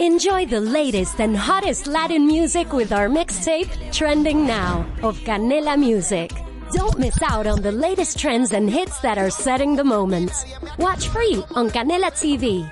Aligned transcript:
Enjoy 0.00 0.46
the 0.46 0.60
latest 0.60 1.20
and 1.20 1.36
hottest 1.36 1.88
Latin 1.88 2.24
music 2.24 2.72
with 2.72 2.92
our 2.92 3.08
mixtape, 3.08 3.68
Trending 3.90 4.46
Now, 4.46 4.86
of 5.02 5.18
Canela 5.24 5.76
Music. 5.76 6.30
Don't 6.72 7.00
miss 7.00 7.20
out 7.20 7.48
on 7.48 7.62
the 7.62 7.72
latest 7.72 8.16
trends 8.16 8.52
and 8.52 8.70
hits 8.70 9.00
that 9.00 9.18
are 9.18 9.28
setting 9.28 9.74
the 9.74 9.82
moment. 9.82 10.30
Watch 10.78 11.08
free 11.08 11.42
on 11.56 11.68
Canela 11.70 12.12
TV. 12.12 12.64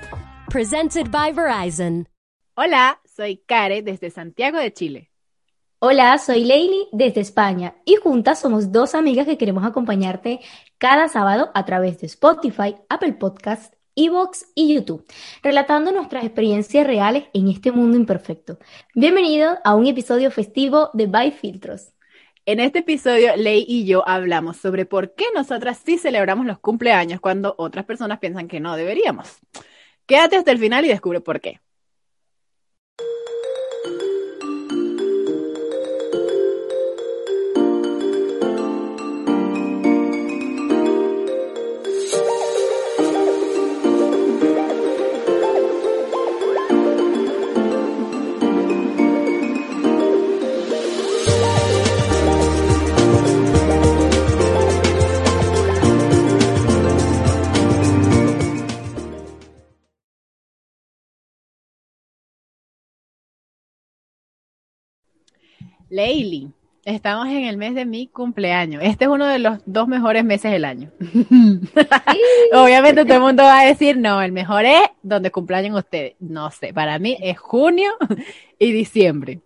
Presented 0.51 1.11
by 1.11 1.33
Verizon. 1.33 2.07
Hola, 2.57 3.01
soy 3.05 3.43
Care 3.45 3.83
desde 3.83 4.11
Santiago 4.13 4.59
de 4.61 4.73
Chile. 4.73 5.11
Hola, 5.81 6.19
soy 6.19 6.45
Leili 6.45 6.87
desde 6.93 7.23
España 7.23 7.75
y 7.85 7.97
juntas 7.97 8.39
somos 8.39 8.71
dos 8.71 8.95
amigas 8.95 9.27
que 9.27 9.37
queremos 9.37 9.65
acompañarte 9.65 10.43
cada 10.79 11.09
sábado 11.09 11.51
a 11.55 11.65
través 11.65 12.01
de 12.01 12.07
Spotify, 12.07 12.77
Apple 12.89 13.15
Podcast, 13.15 13.75
Evox 13.99 14.45
y 14.55 14.75
YouTube, 14.75 15.07
relatando 15.43 15.91
nuestras 15.91 16.23
experiencias 16.23 16.87
reales 16.87 17.25
en 17.33 17.49
este 17.49 17.73
mundo 17.73 17.97
imperfecto. 17.97 18.59
Bienvenido 18.95 19.57
a 19.65 19.75
un 19.75 19.87
episodio 19.87 20.31
festivo 20.31 20.91
de 20.93 21.07
By 21.07 21.33
Filtros. 21.33 21.95
En 22.45 22.61
este 22.61 22.81
episodio, 22.81 23.35
Ley 23.37 23.65
y 23.67 23.87
yo 23.87 24.07
hablamos 24.07 24.59
sobre 24.59 24.85
por 24.85 25.15
qué 25.15 25.25
nosotras 25.35 25.81
sí 25.83 25.97
celebramos 25.97 26.45
los 26.45 26.59
cumpleaños 26.59 27.21
cuando 27.21 27.55
otras 27.57 27.87
personas 27.87 28.19
piensan 28.19 28.49
que 28.49 28.61
no 28.61 28.77
deberíamos. 28.77 29.39
Quédate 30.05 30.37
hasta 30.37 30.53
el 30.53 30.59
final 30.59 30.85
y 30.85 30.89
descubre 30.89 31.23
por 31.23 31.41
qué. 31.41 31.61
Leili, 65.97 66.53
estamos 66.85 67.27
en 67.29 67.47
el 67.47 67.57
mes 67.57 67.75
de 67.75 67.87
mi 67.87 68.07
cumpleaños. 68.07 68.83
Este 68.85 69.07
es 69.07 69.11
uno 69.11 69.25
de 69.27 69.39
los 69.39 69.61
dos 69.65 69.89
mejores 69.89 70.27
meses 70.27 70.53
del 70.53 70.67
año. 70.67 70.91
Obviamente 72.53 73.07
todo 73.07 73.15
el 73.15 73.23
mundo 73.23 73.45
va 73.45 73.61
a 73.61 73.65
decir, 73.65 73.97
no, 73.97 74.21
el 74.21 74.31
mejor 74.31 74.67
es 74.67 74.83
donde 75.03 75.31
cumpleaños 75.31 75.75
ustedes. 75.75 76.13
No 76.21 76.51
sé, 76.51 76.75
para 76.75 76.99
mí 76.99 77.17
es 77.23 77.39
junio 77.39 77.93
y 78.59 78.73
diciembre. 78.73 79.41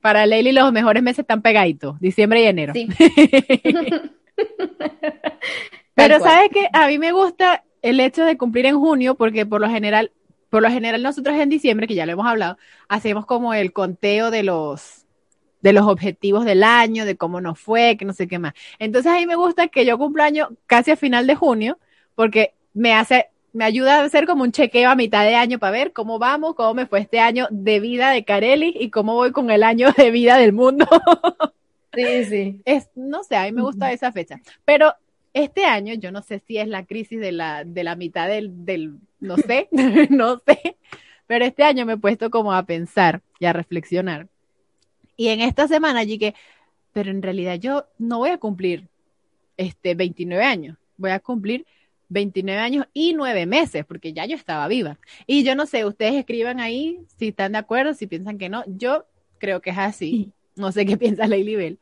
Para 0.00 0.26
Leili 0.26 0.50
los 0.50 0.72
mejores 0.72 1.04
meses 1.04 1.20
están 1.20 1.40
pegaditos, 1.40 2.00
diciembre 2.00 2.42
y 2.42 2.46
enero. 2.46 2.72
Pero 5.94 6.18
sabes 6.18 6.50
que 6.50 6.68
a 6.72 6.88
mí 6.88 6.98
me 6.98 7.12
gusta 7.12 7.62
el 7.80 8.00
hecho 8.00 8.24
de 8.24 8.36
cumplir 8.36 8.66
en 8.66 8.76
junio 8.76 9.14
porque 9.14 9.46
por 9.46 9.60
lo 9.60 9.68
general, 9.68 10.10
por 10.50 10.62
lo 10.62 10.68
general 10.68 11.00
nosotros 11.04 11.36
en 11.36 11.48
diciembre, 11.48 11.86
que 11.86 11.94
ya 11.94 12.06
lo 12.06 12.12
hemos 12.12 12.26
hablado, 12.26 12.58
hacemos 12.88 13.24
como 13.24 13.54
el 13.54 13.72
conteo 13.72 14.32
de 14.32 14.42
los 14.42 15.05
de 15.66 15.72
los 15.72 15.88
objetivos 15.88 16.44
del 16.44 16.62
año, 16.62 17.04
de 17.04 17.16
cómo 17.16 17.40
nos 17.40 17.58
fue, 17.58 17.96
que 17.96 18.04
no 18.04 18.12
sé 18.12 18.28
qué 18.28 18.38
más. 18.38 18.54
Entonces 18.78 19.10
a 19.10 19.16
mí 19.16 19.26
me 19.26 19.34
gusta 19.34 19.66
que 19.66 19.84
yo 19.84 19.98
cumpleaños 19.98 20.50
casi 20.66 20.92
a 20.92 20.96
final 20.96 21.26
de 21.26 21.34
junio, 21.34 21.80
porque 22.14 22.54
me 22.72 22.94
hace, 22.94 23.30
me 23.52 23.64
ayuda 23.64 23.98
a 23.98 24.04
hacer 24.04 24.26
como 24.26 24.44
un 24.44 24.52
chequeo 24.52 24.88
a 24.88 24.94
mitad 24.94 25.24
de 25.24 25.34
año 25.34 25.58
para 25.58 25.72
ver 25.72 25.92
cómo 25.92 26.20
vamos, 26.20 26.54
cómo 26.54 26.72
me 26.72 26.86
fue 26.86 27.00
este 27.00 27.18
año 27.18 27.48
de 27.50 27.80
vida 27.80 28.10
de 28.10 28.24
Carelli 28.24 28.76
y 28.78 28.90
cómo 28.90 29.14
voy 29.14 29.32
con 29.32 29.50
el 29.50 29.64
año 29.64 29.90
de 29.90 30.12
vida 30.12 30.38
del 30.38 30.52
mundo. 30.52 30.86
Sí, 31.94 32.26
sí. 32.26 32.60
Es, 32.66 32.90
no 32.94 33.24
sé, 33.24 33.36
a 33.36 33.44
mí 33.44 33.52
me 33.52 33.62
gusta 33.62 33.90
esa 33.90 34.12
fecha. 34.12 34.38
Pero 34.66 34.92
este 35.32 35.64
año, 35.64 35.94
yo 35.94 36.12
no 36.12 36.20
sé 36.20 36.40
si 36.46 36.58
es 36.58 36.68
la 36.68 36.84
crisis 36.84 37.18
de 37.18 37.32
la, 37.32 37.64
de 37.64 37.84
la 37.84 37.96
mitad 37.96 38.28
del, 38.28 38.66
del, 38.66 38.98
no 39.18 39.38
sé, 39.38 39.70
no 40.10 40.42
sé, 40.46 40.76
pero 41.26 41.46
este 41.46 41.62
año 41.62 41.86
me 41.86 41.94
he 41.94 41.96
puesto 41.96 42.28
como 42.28 42.52
a 42.52 42.64
pensar 42.64 43.22
y 43.38 43.46
a 43.46 43.54
reflexionar 43.54 44.28
y 45.16 45.28
en 45.28 45.40
esta 45.40 45.68
semana 45.68 46.04
llegué, 46.04 46.34
pero 46.92 47.10
en 47.10 47.22
realidad 47.22 47.56
yo 47.56 47.86
no 47.98 48.18
voy 48.18 48.30
a 48.30 48.38
cumplir 48.38 48.88
este 49.56 49.94
29 49.94 50.44
años, 50.44 50.76
voy 50.96 51.10
a 51.10 51.20
cumplir 51.20 51.66
29 52.08 52.60
años 52.60 52.86
y 52.92 53.14
9 53.14 53.46
meses, 53.46 53.84
porque 53.84 54.12
ya 54.12 54.26
yo 54.26 54.36
estaba 54.36 54.68
viva. 54.68 54.98
Y 55.26 55.44
yo 55.44 55.54
no 55.54 55.66
sé, 55.66 55.84
ustedes 55.84 56.14
escriban 56.14 56.60
ahí 56.60 57.00
si 57.18 57.28
están 57.28 57.52
de 57.52 57.58
acuerdo, 57.58 57.94
si 57.94 58.06
piensan 58.06 58.38
que 58.38 58.48
no. 58.48 58.64
Yo 58.66 59.06
creo 59.38 59.60
que 59.60 59.70
es 59.70 59.78
así. 59.78 60.32
No 60.54 60.72
sé 60.72 60.86
qué 60.86 60.96
piensa 60.98 61.26
Leili 61.26 61.56
Bell. 61.56 61.78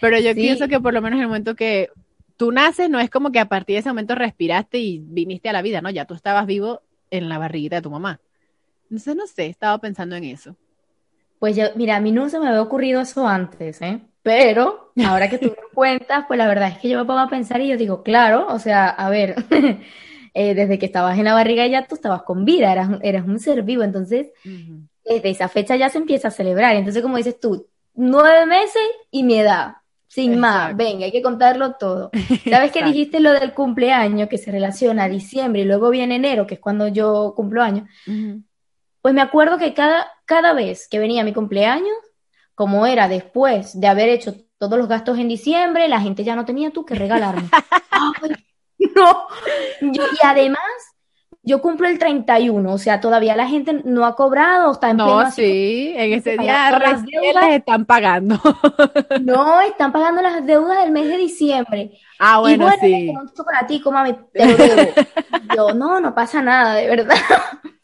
Pero 0.00 0.18
yo 0.18 0.34
pienso 0.34 0.68
que 0.68 0.80
por 0.80 0.94
lo 0.94 1.02
menos 1.02 1.18
en 1.18 1.22
el 1.22 1.28
momento 1.28 1.56
que 1.56 1.90
tú 2.36 2.52
naces, 2.52 2.88
no 2.88 3.00
es 3.00 3.10
como 3.10 3.32
que 3.32 3.40
a 3.40 3.48
partir 3.48 3.74
de 3.74 3.80
ese 3.80 3.88
momento 3.88 4.14
respiraste 4.14 4.78
y 4.78 4.98
viniste 4.98 5.48
a 5.48 5.52
la 5.52 5.62
vida, 5.62 5.80
¿no? 5.80 5.90
Ya 5.90 6.04
tú 6.04 6.14
estabas 6.14 6.46
vivo 6.46 6.82
en 7.10 7.28
la 7.28 7.38
barriguita 7.38 7.76
de 7.76 7.82
tu 7.82 7.90
mamá. 7.90 8.20
Entonces, 8.84 9.16
no 9.16 9.26
sé, 9.26 9.46
estaba 9.46 9.78
pensando 9.78 10.16
en 10.16 10.24
eso. 10.24 10.56
Pues 11.38 11.56
yo, 11.56 11.64
mira, 11.76 11.96
a 11.96 12.00
mí 12.00 12.12
no 12.12 12.28
se 12.28 12.38
me 12.38 12.48
había 12.48 12.62
ocurrido 12.62 13.00
eso 13.00 13.26
antes, 13.26 13.80
¿eh? 13.82 14.00
Pero 14.22 14.92
ahora 15.04 15.30
que 15.30 15.38
tú 15.38 15.46
me 15.46 15.56
cuentas, 15.74 16.24
pues 16.26 16.38
la 16.38 16.48
verdad 16.48 16.68
es 16.68 16.78
que 16.78 16.88
yo 16.88 16.98
me 16.98 17.04
pongo 17.04 17.20
a 17.20 17.28
pensar 17.28 17.60
y 17.60 17.68
yo 17.68 17.76
digo, 17.76 18.02
claro, 18.02 18.46
o 18.48 18.58
sea, 18.58 18.88
a 18.88 19.08
ver, 19.08 19.36
eh, 20.34 20.54
desde 20.54 20.78
que 20.78 20.86
estabas 20.86 21.18
en 21.18 21.24
la 21.24 21.34
barriga 21.34 21.66
ya 21.66 21.86
tú 21.86 21.94
estabas 21.94 22.22
con 22.22 22.44
vida, 22.44 22.72
eras, 22.72 22.90
eras 23.02 23.26
un 23.26 23.38
ser 23.38 23.62
vivo, 23.62 23.82
entonces 23.82 24.28
desde 25.04 25.30
esa 25.30 25.48
fecha 25.48 25.76
ya 25.76 25.88
se 25.88 25.98
empieza 25.98 26.28
a 26.28 26.32
celebrar. 26.32 26.76
Entonces, 26.76 27.02
como 27.02 27.16
dices 27.16 27.40
tú, 27.40 27.66
nueve 27.94 28.46
meses 28.46 28.82
y 29.10 29.22
mi 29.22 29.38
edad, 29.38 29.76
sin 30.06 30.38
más, 30.38 30.76
venga, 30.76 31.04
hay 31.04 31.12
que 31.12 31.22
contarlo 31.22 31.72
todo. 31.74 32.10
¿Sabes 32.48 32.72
que 32.72 32.82
dijiste 32.84 33.20
lo 33.20 33.32
del 33.32 33.54
cumpleaños 33.54 34.28
que 34.28 34.38
se 34.38 34.50
relaciona 34.50 35.04
a 35.04 35.08
diciembre 35.08 35.62
y 35.62 35.64
luego 35.64 35.90
viene 35.90 36.16
enero, 36.16 36.46
que 36.46 36.54
es 36.54 36.60
cuando 36.60 36.88
yo 36.88 37.34
cumplo 37.36 37.62
años? 37.62 37.88
Pues 39.00 39.14
me 39.14 39.20
acuerdo 39.20 39.58
que 39.58 39.74
cada, 39.74 40.10
cada 40.24 40.52
vez 40.52 40.88
que 40.88 40.98
venía 40.98 41.24
mi 41.24 41.32
cumpleaños, 41.32 41.96
como 42.54 42.86
era 42.86 43.08
después 43.08 43.78
de 43.80 43.86
haber 43.86 44.08
hecho 44.08 44.34
todos 44.58 44.78
los 44.78 44.88
gastos 44.88 45.18
en 45.18 45.28
diciembre, 45.28 45.88
la 45.88 46.00
gente 46.00 46.24
ya 46.24 46.34
no 46.34 46.44
tenía 46.44 46.70
tú 46.70 46.84
que 46.84 46.94
regalarme. 46.94 47.48
no. 48.96 49.26
y 49.80 50.00
además, 50.22 50.58
yo 51.48 51.62
cumplo 51.62 51.88
el 51.88 51.98
31, 51.98 52.70
o 52.70 52.78
sea, 52.78 53.00
todavía 53.00 53.34
la 53.34 53.48
gente 53.48 53.80
no 53.84 54.04
ha 54.04 54.14
cobrado, 54.14 54.70
está 54.70 54.90
en 54.90 54.98
No, 54.98 55.30
sí, 55.30 55.94
en 55.96 56.12
ese 56.12 56.36
día 56.36 56.78
las 56.78 57.04
deudas 57.06 57.50
están 57.50 57.86
pagando. 57.86 58.38
no, 59.22 59.60
están 59.62 59.90
pagando 59.90 60.20
las 60.20 60.44
deudas 60.44 60.82
del 60.82 60.92
mes 60.92 61.08
de 61.08 61.16
diciembre. 61.16 61.92
Ah, 62.18 62.40
bueno, 62.40 62.64
y 62.64 62.66
bueno 62.66 62.78
sí. 62.82 63.08
Un 63.08 63.32
chocolatico, 63.32 63.90
mami, 63.90 64.14
te 64.32 64.46
lo 64.46 64.56
debo. 64.56 64.92
yo, 65.56 65.74
no, 65.74 66.00
no 66.00 66.14
pasa 66.14 66.42
nada, 66.42 66.74
de 66.74 66.88
verdad. 66.88 67.16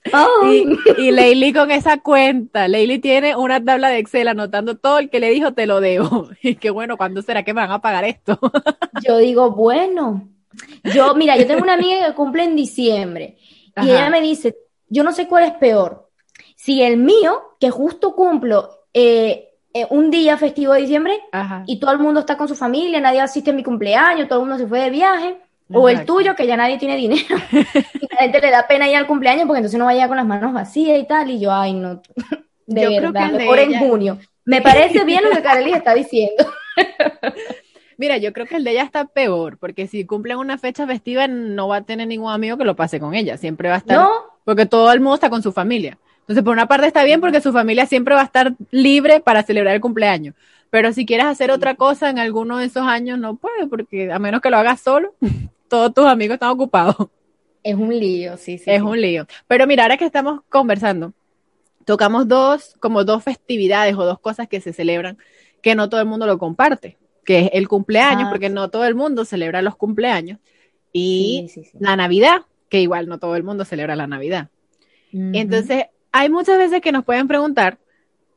Y, 0.44 0.66
y 0.98 1.10
Leili 1.12 1.54
con 1.54 1.70
esa 1.70 1.96
cuenta, 1.96 2.68
Leili 2.68 2.98
tiene 2.98 3.36
una 3.36 3.64
tabla 3.64 3.88
de 3.88 3.98
Excel 3.98 4.28
anotando 4.28 4.76
todo 4.76 4.98
el 4.98 5.08
que 5.08 5.18
le 5.18 5.30
dijo 5.30 5.54
te 5.54 5.66
lo 5.66 5.80
debo. 5.80 6.28
Y 6.42 6.56
qué 6.56 6.68
bueno, 6.68 6.98
¿cuándo 6.98 7.22
será 7.22 7.42
que 7.42 7.54
me 7.54 7.62
van 7.62 7.72
a 7.72 7.80
pagar 7.80 8.04
esto? 8.04 8.38
Yo 9.02 9.16
digo, 9.16 9.52
bueno, 9.52 10.28
yo, 10.94 11.14
mira, 11.14 11.36
yo 11.36 11.46
tengo 11.46 11.62
una 11.62 11.74
amiga 11.74 12.06
que 12.06 12.14
cumple 12.14 12.44
en 12.44 12.56
diciembre 12.56 13.38
y 13.82 13.90
ella 13.90 14.10
me 14.10 14.20
dice, 14.20 14.56
yo 14.88 15.02
no 15.02 15.12
sé 15.12 15.26
cuál 15.26 15.44
es 15.44 15.52
peor, 15.52 16.08
si 16.56 16.82
el 16.82 16.96
mío, 16.96 17.56
que 17.58 17.70
justo 17.70 18.14
cumplo 18.14 18.86
eh, 18.92 19.50
eh, 19.72 19.86
un 19.90 20.10
día 20.10 20.36
festivo 20.36 20.72
de 20.72 20.82
diciembre 20.82 21.18
y 21.66 21.78
todo 21.80 21.92
el 21.92 21.98
mundo 21.98 22.20
está 22.20 22.36
con 22.36 22.48
su 22.48 22.54
familia, 22.54 23.00
nadie 23.00 23.20
asiste 23.20 23.50
a 23.50 23.54
mi 23.54 23.62
cumpleaños, 23.62 24.28
todo 24.28 24.40
el 24.40 24.46
mundo 24.46 24.62
se 24.62 24.68
fue 24.68 24.80
de 24.80 24.90
viaje, 24.90 25.38
o 25.72 25.88
el 25.88 26.04
tuyo, 26.04 26.34
que 26.34 26.46
ya 26.46 26.56
nadie 26.56 26.78
tiene 26.78 26.96
dinero. 26.96 27.36
y 27.52 28.06
la 28.10 28.18
gente 28.18 28.40
le 28.40 28.50
da 28.50 28.66
pena 28.66 28.88
ir 28.88 28.96
al 28.96 29.06
cumpleaños 29.06 29.46
porque 29.46 29.58
entonces 29.58 29.78
no 29.78 29.86
vaya 29.86 30.08
con 30.08 30.16
las 30.16 30.26
manos 30.26 30.52
vacías 30.52 30.98
y 30.98 31.04
tal. 31.06 31.30
Y 31.30 31.40
yo, 31.40 31.52
ay, 31.52 31.72
no. 31.72 32.02
De 32.66 32.82
yo 32.82 32.90
verdad, 32.90 33.32
mejor 33.32 33.58
en 33.58 33.78
junio. 33.78 34.18
Me 34.44 34.60
parece 34.60 35.04
bien 35.04 35.24
lo 35.24 35.30
que 35.30 35.42
Carly 35.42 35.72
está 35.72 35.94
diciendo. 35.94 36.44
Mira, 37.96 38.16
yo 38.18 38.32
creo 38.32 38.46
que 38.46 38.56
el 38.56 38.64
de 38.64 38.72
ella 38.72 38.82
está 38.82 39.06
peor, 39.06 39.58
porque 39.58 39.86
si 39.86 40.04
cumplen 40.04 40.38
una 40.38 40.58
fecha 40.58 40.86
festiva 40.86 41.28
no 41.28 41.68
va 41.68 41.76
a 41.76 41.82
tener 41.82 42.08
ningún 42.08 42.32
amigo 42.32 42.56
que 42.56 42.64
lo 42.64 42.76
pase 42.76 43.00
con 43.00 43.14
ella, 43.14 43.36
siempre 43.36 43.68
va 43.68 43.76
a 43.76 43.78
estar, 43.78 43.98
¿No? 43.98 44.10
porque 44.44 44.66
todo 44.66 44.92
el 44.92 45.00
mundo 45.00 45.14
está 45.14 45.30
con 45.30 45.42
su 45.42 45.52
familia. 45.52 45.98
Entonces, 46.20 46.42
por 46.42 46.52
una 46.52 46.66
parte 46.66 46.86
está 46.86 47.04
bien 47.04 47.20
porque 47.20 47.40
su 47.40 47.52
familia 47.52 47.86
siempre 47.86 48.14
va 48.14 48.22
a 48.22 48.24
estar 48.24 48.54
libre 48.70 49.20
para 49.20 49.42
celebrar 49.42 49.74
el 49.74 49.80
cumpleaños. 49.80 50.34
Pero 50.70 50.92
si 50.92 51.06
quieres 51.06 51.26
hacer 51.26 51.50
otra 51.50 51.74
cosa 51.74 52.10
en 52.10 52.18
alguno 52.18 52.58
de 52.58 52.66
esos 52.66 52.82
años, 52.82 53.18
no 53.18 53.36
puede, 53.36 53.66
porque 53.66 54.10
a 54.10 54.18
menos 54.18 54.40
que 54.40 54.50
lo 54.50 54.56
hagas 54.56 54.80
solo, 54.80 55.14
todos 55.68 55.92
tus 55.92 56.06
amigos 56.06 56.34
están 56.34 56.50
ocupados. 56.50 56.96
Es 57.62 57.74
un 57.74 57.96
lío, 57.96 58.36
sí, 58.36 58.58
sí. 58.58 58.70
Es 58.70 58.82
un 58.82 59.00
lío. 59.00 59.26
Pero 59.46 59.66
mira, 59.66 59.84
ahora 59.84 59.96
que 59.96 60.04
estamos 60.04 60.40
conversando, 60.48 61.12
tocamos 61.84 62.26
dos, 62.26 62.74
como 62.80 63.04
dos 63.04 63.22
festividades 63.22 63.94
o 63.94 64.04
dos 64.04 64.18
cosas 64.18 64.48
que 64.48 64.60
se 64.60 64.72
celebran 64.72 65.18
que 65.62 65.74
no 65.74 65.88
todo 65.88 66.00
el 66.00 66.06
mundo 66.06 66.26
lo 66.26 66.38
comparte, 66.38 66.98
que 67.24 67.40
es 67.40 67.50
el 67.52 67.68
cumpleaños, 67.68 68.24
ah, 68.26 68.30
porque 68.30 68.50
no 68.50 68.70
todo 68.70 68.84
el 68.84 68.94
mundo 68.94 69.24
celebra 69.24 69.62
los 69.62 69.76
cumpleaños, 69.76 70.38
y 70.92 71.50
la 71.78 71.96
Navidad, 71.96 72.42
que 72.68 72.80
igual 72.80 73.08
no 73.08 73.18
todo 73.18 73.36
el 73.36 73.42
mundo 73.42 73.64
celebra 73.64 73.96
la 73.96 74.06
Navidad. 74.06 74.48
Entonces, 75.12 75.86
hay 76.10 76.28
muchas 76.28 76.58
veces 76.58 76.80
que 76.80 76.90
nos 76.90 77.04
pueden 77.04 77.28
preguntar, 77.28 77.78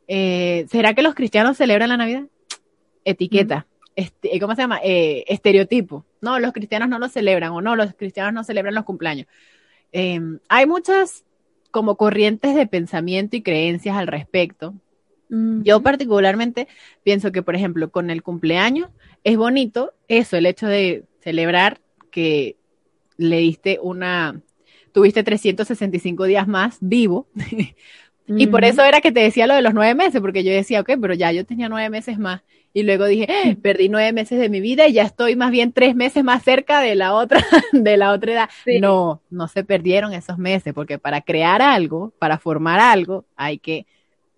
eh, 0.07 0.65
¿será 0.69 0.93
que 0.93 1.01
los 1.01 1.15
cristianos 1.15 1.57
celebran 1.57 1.89
la 1.89 1.97
Navidad? 1.97 2.23
Etiqueta. 3.03 3.65
Este, 3.95 4.39
¿Cómo 4.39 4.53
se 4.53 4.61
llama? 4.61 4.79
Eh, 4.83 5.25
estereotipo. 5.27 6.05
No, 6.21 6.39
los 6.39 6.53
cristianos 6.53 6.87
no 6.87 6.99
lo 6.99 7.09
celebran 7.09 7.51
o 7.51 7.61
no, 7.61 7.75
los 7.75 7.93
cristianos 7.95 8.33
no 8.33 8.43
celebran 8.43 8.75
los 8.75 8.85
cumpleaños. 8.85 9.27
Em, 9.91 10.39
hay 10.49 10.65
muchas 10.65 11.23
como 11.71 11.95
corrientes 11.95 12.55
de 12.55 12.67
pensamiento 12.67 13.35
y 13.35 13.41
creencias 13.41 13.97
al 13.97 14.07
respecto. 14.07 14.73
Yo 15.29 15.81
particularmente 15.81 16.67
pienso 17.03 17.31
que, 17.31 17.43
por 17.43 17.55
ejemplo, 17.55 17.91
con 17.91 18.09
el 18.09 18.23
cumpleaños 18.23 18.89
es 19.23 19.37
bonito 19.37 19.93
eso, 20.07 20.37
el 20.37 20.45
hecho 20.45 20.67
de 20.67 21.03
celebrar 21.19 21.81
que 22.11 22.55
le 23.17 23.37
diste 23.37 23.79
una, 23.81 24.41
tuviste 24.93 25.23
365 25.23 26.25
días 26.25 26.47
más 26.47 26.77
vivo. 26.79 27.27
y 28.27 28.47
por 28.47 28.63
eso 28.63 28.83
era 28.83 29.01
que 29.01 29.11
te 29.11 29.19
decía 29.19 29.47
lo 29.47 29.55
de 29.55 29.61
los 29.61 29.73
nueve 29.73 29.95
meses, 29.95 30.21
porque 30.21 30.43
yo 30.43 30.51
decía, 30.51 30.81
ok, 30.81 30.91
pero 31.01 31.13
ya 31.13 31.31
yo 31.31 31.45
tenía 31.45 31.67
nueve 31.67 31.89
meses 31.89 32.17
más. 32.17 32.41
Y 32.73 32.83
luego 32.83 33.05
dije, 33.05 33.27
eh, 33.29 33.55
perdí 33.55 33.89
nueve 33.89 34.13
meses 34.13 34.39
de 34.39 34.49
mi 34.49 34.61
vida 34.61 34.87
y 34.87 34.93
ya 34.93 35.03
estoy 35.03 35.35
más 35.35 35.51
bien 35.51 35.71
tres 35.73 35.95
meses 35.95 36.23
más 36.23 36.43
cerca 36.43 36.79
de 36.79 36.95
la 36.95 37.13
otra, 37.13 37.43
de 37.71 37.97
la 37.97 38.11
otra 38.11 38.31
edad. 38.33 38.49
No, 38.79 39.21
no 39.29 39.47
se 39.47 39.63
perdieron 39.63 40.13
esos 40.13 40.37
meses, 40.37 40.73
porque 40.73 40.99
para 40.99 41.21
crear 41.21 41.61
algo, 41.61 42.13
para 42.19 42.37
formar 42.37 42.79
algo, 42.79 43.25
hay 43.35 43.57
que, 43.57 43.87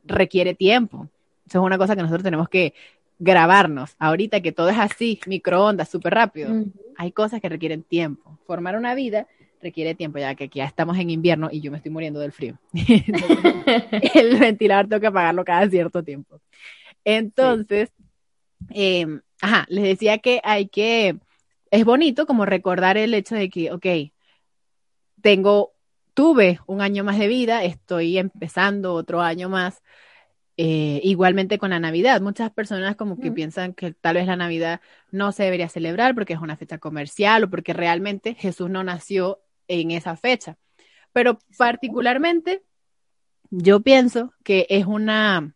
requiere 0.03 0.53
tiempo. 0.53 1.07
Eso 1.47 1.59
es 1.59 1.65
una 1.65 1.77
cosa 1.77 1.95
que 1.95 2.01
nosotros 2.01 2.23
tenemos 2.23 2.49
que 2.49 2.73
grabarnos. 3.17 3.95
Ahorita 3.99 4.41
que 4.41 4.51
todo 4.51 4.69
es 4.69 4.77
así, 4.77 5.19
microondas, 5.25 5.89
súper 5.89 6.13
rápido, 6.13 6.65
hay 6.97 7.11
cosas 7.11 7.41
que 7.41 7.49
requieren 7.49 7.83
tiempo. 7.83 8.37
Formar 8.45 8.77
una 8.77 8.95
vida 8.95 9.27
requiere 9.61 9.95
tiempo, 9.95 10.19
ya 10.19 10.35
que 10.35 10.45
aquí 10.45 10.59
ya 10.59 10.65
estamos 10.65 10.97
en 10.97 11.09
invierno 11.09 11.49
y 11.51 11.61
yo 11.61 11.71
me 11.71 11.77
estoy 11.77 11.91
muriendo 11.91 12.19
del 12.19 12.31
frío. 12.31 12.57
el 12.73 14.37
ventilador 14.39 14.87
tengo 14.87 15.01
que 15.01 15.07
apagarlo 15.07 15.43
cada 15.43 15.69
cierto 15.69 16.03
tiempo. 16.03 16.39
Entonces, 17.03 17.91
em, 18.69 19.21
ajá, 19.41 19.65
les 19.69 19.83
decía 19.83 20.17
que 20.19 20.41
hay 20.43 20.67
que, 20.67 21.17
es 21.71 21.85
bonito 21.85 22.25
como 22.25 22.45
recordar 22.45 22.97
el 22.97 23.13
hecho 23.13 23.35
de 23.35 23.49
que, 23.49 23.71
ok, 23.71 23.85
tengo, 25.21 25.73
tuve 26.19 26.59
un 26.67 26.81
año 26.81 27.05
más 27.05 27.17
de 27.17 27.29
vida, 27.29 27.63
estoy 27.63 28.17
empezando 28.17 28.93
otro 28.93 29.21
año 29.21 29.47
más, 29.47 29.81
eh, 30.57 30.99
igualmente 31.01 31.57
con 31.57 31.69
la 31.69 31.79
Navidad, 31.79 32.19
muchas 32.19 32.51
personas 32.51 32.97
como 32.97 33.21
que 33.21 33.31
piensan 33.31 33.73
que 33.73 33.93
tal 33.93 34.15
vez 34.15 34.27
la 34.27 34.35
Navidad 34.35 34.81
no 35.11 35.31
se 35.31 35.43
debería 35.43 35.69
celebrar 35.69 36.15
porque 36.15 36.33
es 36.33 36.41
una 36.41 36.57
fecha 36.57 36.77
comercial 36.77 37.45
o 37.45 37.49
porque 37.49 37.71
realmente 37.71 38.35
Jesús 38.35 38.69
no 38.69 38.83
nació 38.83 39.39
en 39.69 39.91
esa 39.91 40.17
fecha. 40.17 40.57
Pero 41.13 41.39
particularmente 41.57 42.63
yo 43.49 43.79
pienso 43.79 44.33
que 44.43 44.67
es 44.69 44.85
una, 44.85 45.55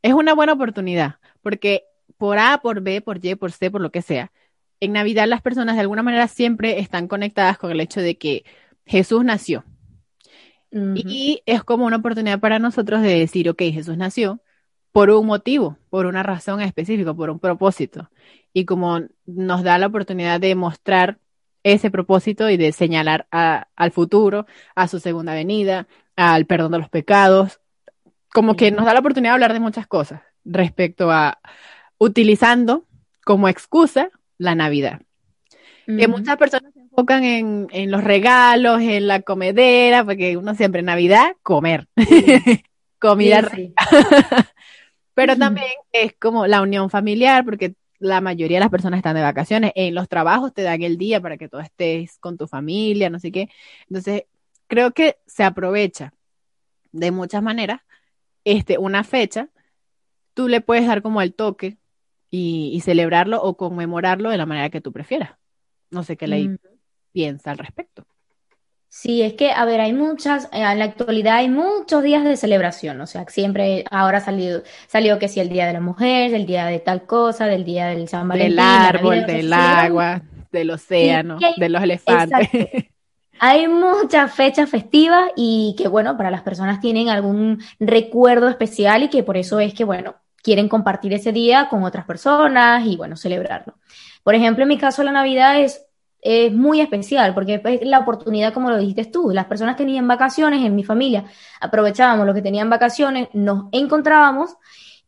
es 0.00 0.14
una 0.14 0.32
buena 0.32 0.54
oportunidad 0.54 1.16
porque 1.42 1.84
por 2.16 2.38
A, 2.38 2.56
por 2.62 2.80
B, 2.80 3.02
por 3.02 3.22
Y, 3.22 3.34
por 3.34 3.52
C, 3.52 3.70
por 3.70 3.82
lo 3.82 3.92
que 3.92 4.00
sea, 4.00 4.32
en 4.80 4.92
Navidad 4.92 5.28
las 5.28 5.42
personas 5.42 5.74
de 5.74 5.82
alguna 5.82 6.02
manera 6.02 6.26
siempre 6.26 6.78
están 6.78 7.06
conectadas 7.06 7.58
con 7.58 7.70
el 7.70 7.82
hecho 7.82 8.00
de 8.00 8.16
que 8.16 8.46
Jesús 8.86 9.22
nació. 9.26 9.62
Y 10.74 11.42
es 11.46 11.62
como 11.62 11.86
una 11.86 11.98
oportunidad 11.98 12.40
para 12.40 12.58
nosotros 12.58 13.00
de 13.00 13.18
decir, 13.18 13.48
ok, 13.48 13.62
Jesús 13.72 13.96
nació 13.96 14.40
por 14.90 15.10
un 15.10 15.26
motivo, 15.26 15.78
por 15.88 16.06
una 16.06 16.22
razón 16.22 16.60
específica, 16.60 17.14
por 17.14 17.30
un 17.30 17.38
propósito. 17.38 18.10
Y 18.52 18.64
como 18.64 19.02
nos 19.24 19.62
da 19.62 19.78
la 19.78 19.86
oportunidad 19.86 20.40
de 20.40 20.54
mostrar 20.54 21.18
ese 21.62 21.90
propósito 21.90 22.50
y 22.50 22.56
de 22.56 22.72
señalar 22.72 23.26
al 23.30 23.92
futuro, 23.92 24.46
a 24.74 24.88
su 24.88 25.00
segunda 25.00 25.34
venida, 25.34 25.86
al 26.16 26.46
perdón 26.46 26.72
de 26.72 26.78
los 26.78 26.88
pecados, 26.88 27.60
como 28.32 28.56
que 28.56 28.70
nos 28.70 28.84
da 28.84 28.94
la 28.94 29.00
oportunidad 29.00 29.30
de 29.30 29.34
hablar 29.34 29.52
de 29.52 29.60
muchas 29.60 29.86
cosas 29.86 30.22
respecto 30.44 31.10
a 31.10 31.38
utilizando 31.98 32.84
como 33.24 33.48
excusa 33.48 34.10
la 34.38 34.54
Navidad. 34.54 35.00
Que 35.86 36.08
muchas 36.08 36.36
personas 36.36 36.72
enfocan 36.76 37.24
en, 37.24 37.66
en, 37.70 37.90
los 37.90 38.02
regalos, 38.02 38.80
en 38.80 39.06
la 39.06 39.20
comedera, 39.20 40.04
porque 40.04 40.36
uno 40.36 40.54
siempre 40.54 40.80
en 40.80 40.86
Navidad, 40.86 41.36
comer. 41.42 41.88
Comida 42.98 43.46
Pero 45.14 45.36
también 45.36 45.68
es 45.92 46.14
como 46.14 46.46
la 46.46 46.62
unión 46.62 46.90
familiar, 46.90 47.44
porque 47.44 47.74
la 47.98 48.20
mayoría 48.20 48.56
de 48.56 48.64
las 48.64 48.70
personas 48.70 48.98
están 48.98 49.14
de 49.14 49.22
vacaciones. 49.22 49.72
En 49.74 49.94
los 49.94 50.08
trabajos 50.08 50.52
te 50.52 50.62
dan 50.62 50.82
el 50.82 50.96
día 50.96 51.20
para 51.20 51.36
que 51.36 51.48
tú 51.48 51.58
estés 51.58 52.18
con 52.18 52.36
tu 52.36 52.46
familia, 52.46 53.10
no 53.10 53.20
sé 53.20 53.30
qué. 53.30 53.48
Entonces, 53.88 54.24
creo 54.66 54.92
que 54.92 55.18
se 55.26 55.44
aprovecha 55.44 56.14
de 56.92 57.10
muchas 57.10 57.42
maneras 57.42 57.82
este, 58.44 58.78
una 58.78 59.04
fecha. 59.04 59.50
Tú 60.32 60.48
le 60.48 60.60
puedes 60.60 60.86
dar 60.86 61.02
como 61.02 61.22
el 61.22 61.34
toque 61.34 61.76
y, 62.30 62.70
y 62.72 62.80
celebrarlo 62.80 63.40
o 63.42 63.56
conmemorarlo 63.56 64.30
de 64.30 64.38
la 64.38 64.46
manera 64.46 64.70
que 64.70 64.80
tú 64.80 64.92
prefieras. 64.92 65.32
No 65.94 66.02
sé 66.02 66.16
qué 66.16 66.26
ley 66.26 66.50
piensa 67.12 67.52
al 67.52 67.58
respecto. 67.58 68.04
Sí, 68.88 69.22
es 69.22 69.34
que, 69.34 69.50
a 69.50 69.64
ver, 69.64 69.80
hay 69.80 69.92
muchas, 69.92 70.44
eh, 70.52 70.62
en 70.62 70.78
la 70.78 70.84
actualidad 70.84 71.36
hay 71.38 71.48
muchos 71.48 72.02
días 72.02 72.22
de 72.22 72.36
celebración, 72.36 73.00
o 73.00 73.08
sea, 73.08 73.24
siempre 73.28 73.84
ahora 73.90 74.18
ha 74.18 74.20
salido, 74.20 74.62
salió 74.86 75.18
que 75.18 75.26
si 75.26 75.40
el 75.40 75.48
Día 75.48 75.66
de 75.66 75.72
la 75.72 75.80
Mujer, 75.80 76.32
el 76.32 76.46
Día 76.46 76.66
de 76.66 76.78
tal 76.78 77.04
cosa, 77.04 77.46
del 77.46 77.64
Día 77.64 77.86
del 77.86 78.06
San 78.08 78.28
Valentín. 78.28 78.54
Del 78.54 78.64
árbol, 78.64 79.26
del 79.26 79.52
agua, 79.52 80.22
del 80.52 80.70
océano, 80.70 81.38
de 81.56 81.68
los 81.68 81.82
elefantes. 81.82 82.48
Hay 83.40 83.66
muchas 83.66 84.32
fechas 84.32 84.70
festivas 84.70 85.28
y 85.34 85.74
que, 85.76 85.88
bueno, 85.88 86.16
para 86.16 86.30
las 86.30 86.42
personas 86.42 86.80
tienen 86.80 87.08
algún 87.08 87.60
recuerdo 87.80 88.48
especial 88.48 89.02
y 89.02 89.08
que 89.08 89.24
por 89.24 89.36
eso 89.36 89.58
es 89.58 89.74
que, 89.74 89.82
bueno, 89.82 90.14
quieren 90.40 90.68
compartir 90.68 91.12
ese 91.14 91.32
día 91.32 91.68
con 91.68 91.82
otras 91.82 92.04
personas 92.04 92.86
y, 92.86 92.96
bueno, 92.96 93.16
celebrarlo. 93.16 93.74
Por 94.24 94.34
ejemplo, 94.34 94.64
en 94.64 94.68
mi 94.68 94.78
caso, 94.78 95.04
la 95.04 95.12
Navidad 95.12 95.60
es 95.60 95.86
es 96.24 96.52
muy 96.52 96.80
especial 96.80 97.34
porque 97.34 97.60
es 97.62 97.86
la 97.86 98.00
oportunidad, 98.00 98.54
como 98.54 98.70
lo 98.70 98.78
dijiste 98.78 99.04
tú, 99.04 99.30
las 99.30 99.44
personas 99.44 99.76
tenían 99.76 100.08
vacaciones 100.08 100.64
en 100.64 100.74
mi 100.74 100.82
familia, 100.82 101.26
aprovechábamos 101.60 102.26
lo 102.26 102.32
que 102.34 102.42
tenían 102.42 102.70
vacaciones, 102.70 103.28
nos 103.34 103.66
encontrábamos 103.72 104.56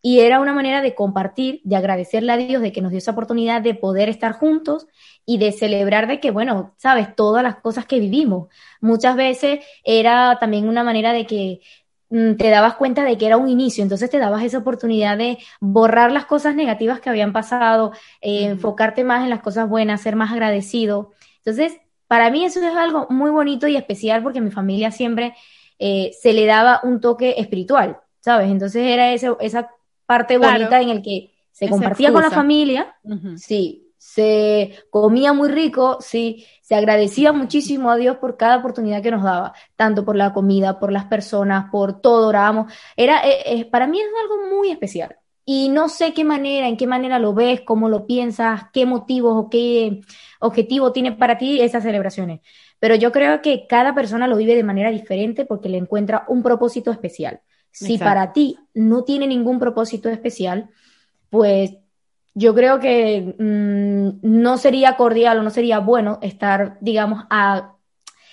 y 0.03 0.21
era 0.21 0.41
una 0.41 0.53
manera 0.53 0.83
de 0.83 0.95
compartir, 0.95 1.63
de 1.65 1.75
agradecerle 1.75 2.33
a 2.33 2.37
Dios 2.37 2.63
de 2.63 2.71
que 2.71 2.83
nos 2.83 2.91
dio 2.91 2.99
esa 2.99 3.13
oportunidad 3.13 3.63
de 3.63 3.75
poder 3.75 4.11
estar 4.11 4.33
juntos 4.33 4.87
y 5.25 5.39
de 5.39 5.53
celebrar 5.53 6.07
de 6.07 6.21
que, 6.21 6.31
bueno, 6.31 6.75
sabes, 6.77 7.17
todas 7.17 7.43
las 7.43 7.57
cosas 7.57 7.87
que 7.87 7.99
vivimos. 7.99 8.49
Muchas 8.81 9.17
veces 9.17 9.65
era 9.85 10.39
también 10.39 10.69
una 10.69 10.85
manera 10.85 11.13
de 11.13 11.27
que 11.27 11.61
te 12.09 12.51
dabas 12.51 12.77
cuenta 12.77 13.05
de 13.05 13.19
que 13.19 13.27
era 13.27 13.37
un 13.37 13.49
inicio, 13.49 13.83
entonces 13.83 14.11
te 14.11 14.19
dabas 14.19 14.45
esa 14.45 14.59
oportunidad 14.59 15.19
de 15.19 15.39
borrar 15.61 16.13
las 16.13 16.27
cosas 16.27 16.55
negativas 16.55 17.01
que 17.01 17.11
habían 17.11 17.33
pasado, 17.33 17.93
eh, 18.21 18.45
enfocarte 18.45 19.03
más 19.03 19.25
en 19.25 19.31
las 19.31 19.43
cosas 19.43 19.69
buenas, 19.69 20.03
ser 20.03 20.15
más 20.15 20.33
agradecido. 20.33 21.13
Entonces, 21.39 21.79
para 22.07 22.31
mí 22.31 22.45
eso 22.45 22.61
es 22.61 22.77
algo 22.77 23.07
muy 23.11 23.31
bonito 23.31 23.67
y 23.67 23.77
especial 23.77 24.23
porque 24.23 24.39
a 24.39 24.43
mi 24.43 24.53
familia 24.53 24.93
siempre 24.93 25.35
eh, 25.79 26.13
se 26.21 26.33
le 26.33 26.47
daba 26.47 26.81
un 26.85 27.01
toque 27.01 27.35
espiritual, 27.39 27.99
¿sabes? 28.21 28.51
Entonces 28.51 28.83
era 28.87 29.13
esa 29.13 29.71
parte 30.07 30.39
bonita 30.39 30.81
en 30.81 30.91
el 30.91 31.03
que 31.03 31.33
se 31.51 31.69
compartía 31.69 32.13
con 32.13 32.23
la 32.23 32.31
familia, 32.31 32.97
sí, 33.37 33.86
se 34.07 34.85
comía 34.89 35.33
muy 35.33 35.49
rico, 35.49 35.99
sí, 36.01 36.47
se 36.63 36.77
agradecía 36.77 37.33
muchísimo 37.33 37.91
a 37.91 37.97
Dios 37.97 38.19
por 38.19 38.37
cada 38.37 38.59
oportunidad 38.59 39.03
que 39.03 39.11
nos 39.11 39.25
daba, 39.25 39.53
tanto 39.75 40.05
por 40.05 40.15
la 40.15 40.33
comida, 40.33 40.79
por 40.79 40.93
las 40.93 41.07
personas, 41.07 41.71
por 41.73 42.01
todo, 42.01 42.29
orábamos. 42.29 42.73
Era, 42.97 43.27
eh, 43.27 43.43
eh, 43.47 43.65
para 43.65 43.89
mí 43.89 44.01
es 44.01 44.07
algo 44.23 44.57
muy 44.57 44.71
especial. 44.71 45.17
Y 45.45 45.71
no 45.71 45.89
sé 45.89 46.15
qué 46.15 46.23
manera, 46.23 46.69
en 46.69 46.77
qué 46.77 46.87
manera 46.87 47.19
lo 47.19 47.35
ves, 47.35 47.63
cómo 47.63 47.89
lo 47.89 48.07
piensas, 48.07 48.67
qué 48.73 48.87
motivos 48.87 49.35
o 49.37 49.51
qué 49.51 50.03
objetivo 50.39 50.93
tiene 50.93 51.11
para 51.11 51.37
ti 51.37 51.61
esas 51.61 51.83
celebraciones. 51.83 52.41
Pero 52.79 52.95
yo 52.95 53.11
creo 53.11 53.43
que 53.43 53.67
cada 53.67 53.93
persona 53.93 54.29
lo 54.29 54.37
vive 54.37 54.55
de 54.55 54.63
manera 54.63 54.93
diferente 54.93 55.47
porque 55.47 55.69
le 55.69 55.79
encuentra 55.79 56.25
un 56.29 56.45
propósito 56.45 56.93
especial. 56.93 57.41
Si 57.73 57.99
para 57.99 58.33
ti 58.33 58.57
no 58.73 59.03
tiene 59.03 59.27
ningún 59.27 59.59
propósito 59.59 60.09
especial, 60.09 60.71
pues 61.29 61.73
yo 62.39 62.55
creo 62.55 62.81
que 62.81 63.35
mm, 63.39 64.19
no 64.23 64.59
sería 64.59 64.95
cordial 64.97 65.39
o 65.39 65.43
no 65.43 65.49
sería 65.49 65.79
bueno 65.79 66.19
estar, 66.21 66.77
digamos, 66.83 67.25
a, 67.31 67.77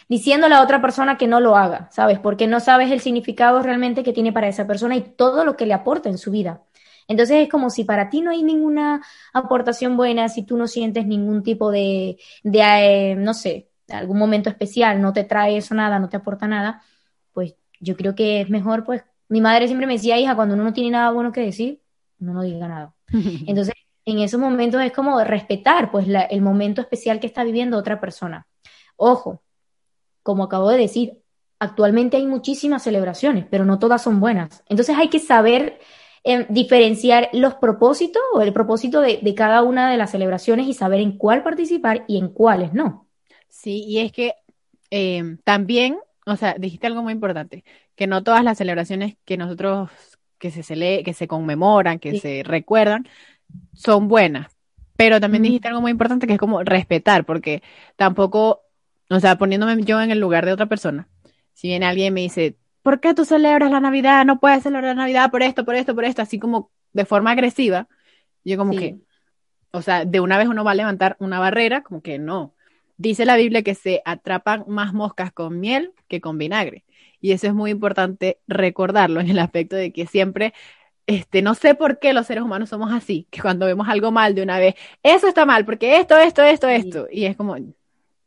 diciéndole 0.09 0.55
a 0.55 0.61
otra 0.61 0.81
persona 0.81 1.17
que 1.17 1.25
no 1.25 1.39
lo 1.39 1.55
haga, 1.55 1.87
¿sabes? 1.89 2.19
Porque 2.19 2.45
no 2.45 2.59
sabes 2.59 2.91
el 2.91 2.99
significado 2.99 3.63
realmente 3.63 4.03
que 4.03 4.11
tiene 4.11 4.33
para 4.33 4.49
esa 4.49 4.67
persona 4.67 4.97
y 4.97 5.01
todo 5.01 5.45
lo 5.45 5.55
que 5.55 5.65
le 5.65 5.73
aporta 5.73 6.09
en 6.09 6.17
su 6.17 6.31
vida. 6.31 6.63
Entonces 7.07 7.43
es 7.43 7.49
como 7.49 7.69
si 7.69 7.85
para 7.85 8.09
ti 8.09 8.19
no 8.19 8.31
hay 8.31 8.43
ninguna 8.43 9.01
aportación 9.31 9.95
buena, 9.95 10.27
si 10.27 10.43
tú 10.43 10.57
no 10.57 10.67
sientes 10.67 11.05
ningún 11.05 11.41
tipo 11.41 11.71
de, 11.71 12.17
de 12.43 12.59
eh, 13.11 13.15
no 13.15 13.33
sé, 13.33 13.69
algún 13.87 14.17
momento 14.17 14.49
especial, 14.49 15.01
no 15.01 15.13
te 15.13 15.23
trae 15.23 15.55
eso 15.55 15.75
nada, 15.75 15.97
no 15.99 16.09
te 16.09 16.17
aporta 16.17 16.45
nada, 16.45 16.81
pues 17.31 17.55
yo 17.79 17.95
creo 17.95 18.15
que 18.15 18.41
es 18.41 18.49
mejor, 18.49 18.83
pues, 18.83 19.03
mi 19.29 19.39
madre 19.39 19.67
siempre 19.67 19.87
me 19.87 19.93
decía, 19.93 20.19
hija, 20.19 20.35
cuando 20.35 20.55
uno 20.55 20.65
no 20.65 20.73
tiene 20.73 20.91
nada 20.91 21.11
bueno 21.11 21.31
que 21.31 21.41
decir, 21.41 21.81
no 22.19 22.33
no 22.33 22.43
diga 22.43 22.67
nada. 22.67 22.93
Entonces, 23.47 23.73
en 24.05 24.19
esos 24.19 24.39
momentos 24.39 24.81
es 24.81 24.91
como 24.91 25.23
respetar 25.23 25.91
pues 25.91 26.07
el 26.29 26.41
momento 26.41 26.81
especial 26.81 27.19
que 27.19 27.27
está 27.27 27.43
viviendo 27.43 27.77
otra 27.77 27.99
persona. 27.99 28.47
Ojo, 28.95 29.41
como 30.21 30.43
acabo 30.43 30.69
de 30.69 30.77
decir, 30.77 31.19
actualmente 31.59 32.17
hay 32.17 32.25
muchísimas 32.25 32.83
celebraciones, 32.83 33.45
pero 33.49 33.65
no 33.65 33.79
todas 33.79 34.01
son 34.01 34.19
buenas. 34.19 34.63
Entonces 34.67 34.97
hay 34.97 35.09
que 35.09 35.19
saber 35.19 35.79
eh, 36.23 36.45
diferenciar 36.49 37.29
los 37.33 37.55
propósitos 37.55 38.21
o 38.33 38.41
el 38.41 38.53
propósito 38.53 39.01
de, 39.01 39.19
de, 39.21 39.35
cada 39.35 39.61
una 39.61 39.91
de 39.91 39.97
las 39.97 40.11
celebraciones 40.11 40.67
y 40.67 40.73
saber 40.73 40.99
en 41.01 41.17
cuál 41.17 41.43
participar 41.43 42.05
y 42.07 42.17
en 42.17 42.29
cuáles 42.29 42.73
no. 42.73 43.07
Sí, 43.49 43.83
y 43.85 43.99
es 43.99 44.11
que 44.11 44.33
eh, 44.89 45.37
también, 45.43 45.97
o 46.25 46.35
sea, 46.35 46.55
dijiste 46.57 46.87
algo 46.87 47.01
muy 47.01 47.13
importante, 47.13 47.63
que 47.95 48.07
no 48.07 48.23
todas 48.23 48.43
las 48.43 48.57
celebraciones 48.57 49.15
que 49.25 49.37
nosotros, 49.37 49.89
que 50.37 50.51
se, 50.51 50.63
cele 50.63 51.03
que 51.03 51.13
se 51.13 51.27
conmemoran, 51.27 51.99
que 51.99 52.11
sí. 52.11 52.19
se 52.19 52.43
recuerdan, 52.43 53.07
son 53.73 54.07
buenas. 54.07 54.57
Pero 54.95 55.19
también 55.19 55.43
dijiste 55.43 55.67
algo 55.67 55.81
muy 55.81 55.91
importante 55.91 56.27
que 56.27 56.33
es 56.33 56.39
como 56.39 56.63
respetar, 56.63 57.25
porque 57.25 57.63
tampoco, 57.95 58.61
o 59.09 59.19
sea, 59.19 59.37
poniéndome 59.37 59.81
yo 59.83 60.01
en 60.01 60.11
el 60.11 60.19
lugar 60.19 60.45
de 60.45 60.53
otra 60.53 60.67
persona, 60.67 61.07
si 61.53 61.67
viene 61.67 61.85
alguien 61.85 62.07
y 62.07 62.11
me 62.11 62.21
dice, 62.21 62.57
¿por 62.83 62.99
qué 62.99 63.13
tú 63.13 63.25
celebras 63.25 63.71
la 63.71 63.79
Navidad? 63.79 64.25
No 64.25 64.39
puedes 64.39 64.63
celebrar 64.63 64.95
la 64.95 65.01
Navidad 65.01 65.31
por 65.31 65.41
esto, 65.41 65.65
por 65.65 65.75
esto, 65.75 65.95
por 65.95 66.05
esto, 66.05 66.21
así 66.21 66.37
como 66.37 66.69
de 66.93 67.05
forma 67.05 67.31
agresiva, 67.31 67.87
yo 68.43 68.57
como 68.57 68.73
sí. 68.73 68.79
que, 68.79 68.97
o 69.71 69.81
sea, 69.81 70.05
de 70.05 70.19
una 70.19 70.37
vez 70.37 70.47
uno 70.47 70.63
va 70.63 70.71
a 70.71 70.75
levantar 70.75 71.15
una 71.19 71.39
barrera, 71.39 71.81
como 71.81 72.01
que 72.01 72.19
no. 72.19 72.53
Dice 72.97 73.25
la 73.25 73.35
Biblia 73.35 73.63
que 73.63 73.73
se 73.73 74.01
atrapan 74.05 74.65
más 74.67 74.93
moscas 74.93 75.31
con 75.31 75.59
miel 75.59 75.93
que 76.07 76.21
con 76.21 76.37
vinagre. 76.37 76.85
Y 77.19 77.31
eso 77.31 77.47
es 77.47 77.53
muy 77.53 77.71
importante 77.71 78.39
recordarlo 78.47 79.19
en 79.21 79.29
el 79.29 79.39
aspecto 79.39 79.75
de 79.75 79.91
que 79.91 80.05
siempre 80.05 80.53
este, 81.07 81.41
no 81.41 81.55
sé 81.55 81.75
por 81.75 81.99
qué 81.99 82.13
los 82.13 82.27
seres 82.27 82.43
humanos 82.43 82.69
somos 82.69 82.91
así, 82.91 83.27
que 83.29 83.41
cuando 83.41 83.65
vemos 83.65 83.87
algo 83.89 84.11
mal 84.11 84.35
de 84.35 84.43
una 84.43 84.59
vez, 84.59 84.75
eso 85.03 85.27
está 85.27 85.45
mal, 85.45 85.65
porque 85.65 85.97
esto, 85.97 86.17
esto, 86.17 86.43
esto, 86.43 86.67
esto, 86.67 87.07
y 87.11 87.25
es 87.25 87.35
como, 87.35 87.57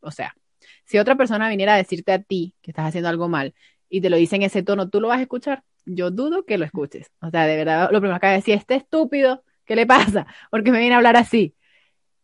o 0.01 0.11
sea, 0.11 0.35
si 0.85 0.97
otra 0.97 1.15
persona 1.15 1.49
viniera 1.49 1.73
a 1.73 1.77
decirte 1.77 2.13
a 2.13 2.19
ti 2.21 2.53
que 2.61 2.71
estás 2.71 2.87
haciendo 2.87 3.09
algo 3.09 3.27
mal 3.27 3.53
y 3.89 4.01
te 4.01 4.09
lo 4.09 4.17
dice 4.17 4.37
en 4.37 4.43
ese 4.43 4.63
tono, 4.63 4.89
¿tú 4.89 5.01
lo 5.01 5.09
vas 5.09 5.19
a 5.19 5.23
escuchar? 5.23 5.63
Yo 5.85 6.11
dudo 6.11 6.45
que 6.45 6.57
lo 6.57 6.65
escuches. 6.65 7.11
O 7.21 7.29
sea, 7.29 7.45
de 7.45 7.57
verdad, 7.57 7.89
lo 7.91 7.99
primero 7.99 8.19
que 8.19 8.27
decir, 8.27 8.55
este 8.55 8.75
estúpido, 8.75 9.43
¿qué 9.65 9.75
le 9.75 9.85
pasa? 9.85 10.27
Porque 10.51 10.71
me 10.71 10.79
viene 10.79 10.95
a 10.95 10.97
hablar 10.97 11.17
así. 11.17 11.55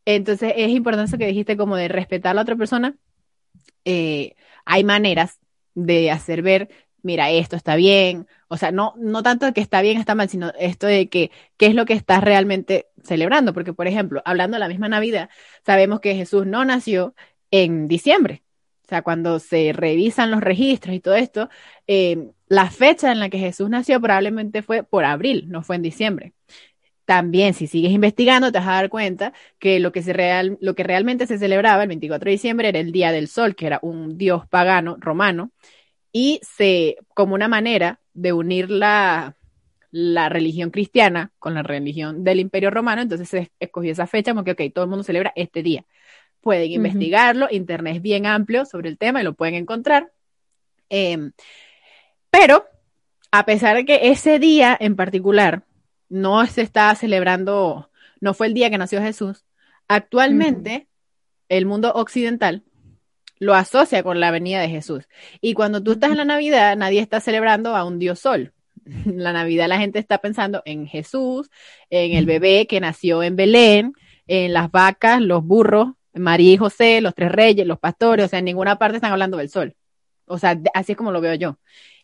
Entonces, 0.06 0.54
es 0.56 0.70
importante 0.70 1.10
eso 1.10 1.18
que 1.18 1.28
dijiste 1.28 1.58
como 1.58 1.76
de 1.76 1.88
respetar 1.88 2.32
a 2.32 2.34
la 2.36 2.42
otra 2.42 2.56
persona. 2.56 2.96
Eh, 3.86 4.36
hay 4.66 4.84
maneras 4.84 5.40
de 5.76 6.12
hacer 6.12 6.42
ver, 6.42 6.70
mira, 7.04 7.30
esto 7.32 7.56
está 7.56 7.76
bien, 7.76 8.28
o 8.48 8.58
sea, 8.58 8.72
no, 8.72 8.94
no 8.98 9.24
tanto 9.24 9.54
que 9.54 9.62
está 9.62 9.82
bien, 9.82 9.98
está 9.98 10.16
mal, 10.16 10.30
sino 10.30 10.52
esto 10.60 10.88
de 10.88 11.10
que 11.10 11.32
qué 11.58 11.68
es 11.68 11.76
lo 11.76 11.86
que 11.86 11.94
estás 11.94 12.24
realmente 12.24 12.88
celebrando, 13.04 13.54
porque 13.54 13.74
por 13.74 13.88
ejemplo, 13.88 14.22
hablando 14.26 14.56
de 14.56 14.60
la 14.60 14.70
misma 14.70 14.90
Navidad, 14.90 15.30
sabemos 15.66 16.00
que 16.00 16.16
Jesús 16.16 16.48
no 16.48 16.66
nació 16.66 17.14
en 17.52 17.88
diciembre, 17.88 18.44
o 18.86 18.88
sea, 18.90 19.02
cuando 19.02 19.40
se 19.40 19.74
revisan 19.74 20.32
los 20.32 20.42
registros 20.42 20.96
y 20.96 21.00
todo 21.00 21.16
esto, 21.16 21.50
eh, 21.88 22.32
la 22.48 22.70
fecha 22.70 23.12
en 23.12 23.20
la 23.20 23.30
que 23.30 23.40
Jesús 23.40 23.70
nació 23.70 24.02
probablemente 24.02 24.62
fue 24.62 24.84
por 24.84 25.06
abril, 25.06 25.46
no 25.50 25.64
fue 25.64 25.78
en 25.78 25.82
diciembre. 25.82 26.34
También, 27.06 27.54
si 27.54 27.68
sigues 27.68 27.92
investigando, 27.92 28.52
te 28.52 28.60
vas 28.60 28.68
a 28.68 28.72
dar 28.74 28.90
cuenta 28.90 29.34
que 29.60 29.80
lo 29.80 29.92
que, 29.92 30.02
se 30.02 30.14
real, 30.14 30.58
lo 30.62 30.74
que 30.76 30.84
realmente 30.84 31.28
se 31.28 31.38
celebraba 31.38 31.84
el 31.84 31.90
24 31.90 32.26
de 32.26 32.32
diciembre 32.32 32.70
era 32.70 32.80
el 32.80 32.92
Día 32.92 33.12
del 33.12 33.28
Sol, 33.28 33.56
que 33.56 33.68
era 33.68 33.80
un 33.82 34.18
dios 34.18 34.48
pagano 34.48 34.98
romano, 35.00 35.52
y 36.14 36.40
se, 36.44 36.98
como 37.16 37.34
una 37.34 37.50
manera 37.50 38.00
de 38.14 38.32
unir 38.32 38.70
la, 38.70 39.36
la 39.92 40.30
religión 40.30 40.70
cristiana 40.70 41.32
con 41.40 41.56
la 41.56 41.64
religión 41.64 42.24
del 42.24 42.40
Imperio 42.40 42.70
Romano, 42.70 43.02
entonces 43.02 43.28
se 43.28 43.52
escogió 43.60 43.92
esa 43.92 44.08
fecha 44.08 44.32
como 44.32 44.44
que, 44.44 44.52
ok, 44.52 44.62
todo 44.74 44.86
el 44.86 44.90
mundo 44.90 45.04
celebra 45.04 45.34
este 45.36 45.64
día. 45.64 45.86
Pueden 46.40 46.70
uh 46.70 46.74
-huh. 46.74 46.76
investigarlo, 46.76 47.48
internet 47.50 47.96
es 47.98 48.02
bien 48.02 48.28
amplio 48.28 48.66
sobre 48.66 48.90
el 48.90 48.98
tema 48.98 49.22
y 49.22 49.24
lo 49.24 49.34
pueden 49.34 49.56
encontrar. 49.56 50.12
Eh, 50.90 51.32
pero, 52.30 52.66
a 53.32 53.46
pesar 53.46 53.76
de 53.76 53.86
que 53.86 54.12
ese 54.12 54.38
día 54.38 54.78
en 54.80 54.96
particular 54.96 55.64
no 56.10 56.46
se 56.46 56.62
está 56.62 56.94
celebrando, 56.94 57.90
no 58.22 58.36
fue 58.36 58.48
el 58.48 58.54
día 58.54 58.70
que 58.70 58.78
nació 58.78 59.02
Jesús, 59.02 59.46
actualmente 59.88 60.72
uh 60.72 60.80
-huh. 60.82 60.88
el 61.50 61.66
mundo 61.66 61.92
occidental 61.94 62.64
lo 63.44 63.54
asocia 63.54 64.04
con 64.04 64.20
la 64.20 64.32
venida 64.32 64.62
de 64.62 64.70
Jesús. 64.70 65.08
Y 65.42 65.54
cuando 65.54 65.84
tú 65.84 65.94
estás 65.94 66.12
en 66.12 66.18
la 66.18 66.26
Navidad, 66.26 66.76
nadie 66.78 67.02
está 67.02 67.20
celebrando 67.20 67.76
a 67.76 67.84
un 67.84 68.00
Dios 68.00 68.20
sol. 68.20 68.54
La 69.06 69.32
Navidad 69.32 69.68
la 69.68 69.78
gente 69.78 70.00
está 70.00 70.18
pensando 70.18 70.62
en 70.66 70.88
Jesús, 70.88 71.50
en 71.90 72.18
el 72.18 72.26
bebé 72.26 72.68
que 72.68 72.82
nació 72.82 73.24
en 73.24 73.36
Belén, 73.36 73.94
en 74.28 74.54
las 74.54 74.72
vacas, 74.72 75.22
los 75.22 75.44
burros, 75.46 75.94
María 76.14 76.54
y 76.54 76.58
José, 76.58 77.02
los 77.02 77.16
tres 77.16 77.32
reyes, 77.32 77.66
los 77.66 77.80
pastores, 77.80 78.26
o 78.26 78.28
sea, 78.30 78.40
en 78.40 78.46
ninguna 78.46 78.78
parte 78.78 78.98
están 78.98 79.12
hablando 79.12 79.38
del 79.38 79.50
sol. 79.50 79.76
O 80.26 80.38
sea, 80.38 80.60
así 80.74 80.94
es 80.94 80.98
como 80.98 81.12
lo 81.12 81.22
veo 81.22 81.36
yo. 81.36 81.58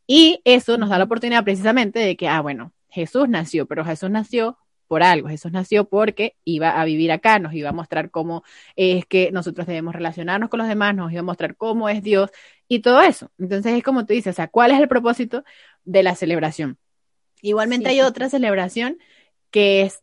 Y 0.07 0.41
eso 0.43 0.77
nos 0.77 0.89
da 0.89 0.97
la 0.97 1.03
oportunidad 1.03 1.43
precisamente 1.43 1.99
de 1.99 2.15
que, 2.17 2.27
ah, 2.27 2.41
bueno, 2.41 2.73
Jesús 2.89 3.29
nació, 3.29 3.67
pero 3.67 3.85
Jesús 3.85 4.09
nació 4.09 4.57
por 4.89 5.03
algo. 5.03 5.29
Jesús 5.29 5.51
nació 5.51 5.85
porque 5.85 6.35
iba 6.43 6.81
a 6.81 6.83
vivir 6.83 7.11
acá, 7.11 7.37
nos 7.37 7.53
iba 7.53 7.69
a 7.69 7.73
mostrar 7.73 8.09
cómo 8.09 8.43
es 8.75 9.05
que 9.05 9.31
nosotros 9.31 9.67
debemos 9.67 9.93
relacionarnos 9.93 10.49
con 10.49 10.57
los 10.57 10.67
demás, 10.67 10.95
nos 10.95 11.11
iba 11.11 11.21
a 11.21 11.23
mostrar 11.23 11.55
cómo 11.55 11.87
es 11.89 12.01
Dios 12.01 12.31
y 12.67 12.79
todo 12.79 13.01
eso. 13.01 13.31
Entonces 13.37 13.73
es 13.77 13.83
como 13.83 14.07
tú 14.07 14.13
dices, 14.13 14.33
o 14.33 14.35
sea, 14.35 14.47
¿cuál 14.47 14.71
es 14.71 14.79
el 14.79 14.87
propósito 14.87 15.43
de 15.85 16.01
la 16.01 16.15
celebración? 16.15 16.79
Igualmente 17.41 17.89
sí. 17.89 17.95
hay 17.95 18.01
otra 18.01 18.29
celebración 18.29 18.97
que 19.51 19.83
es 19.83 20.01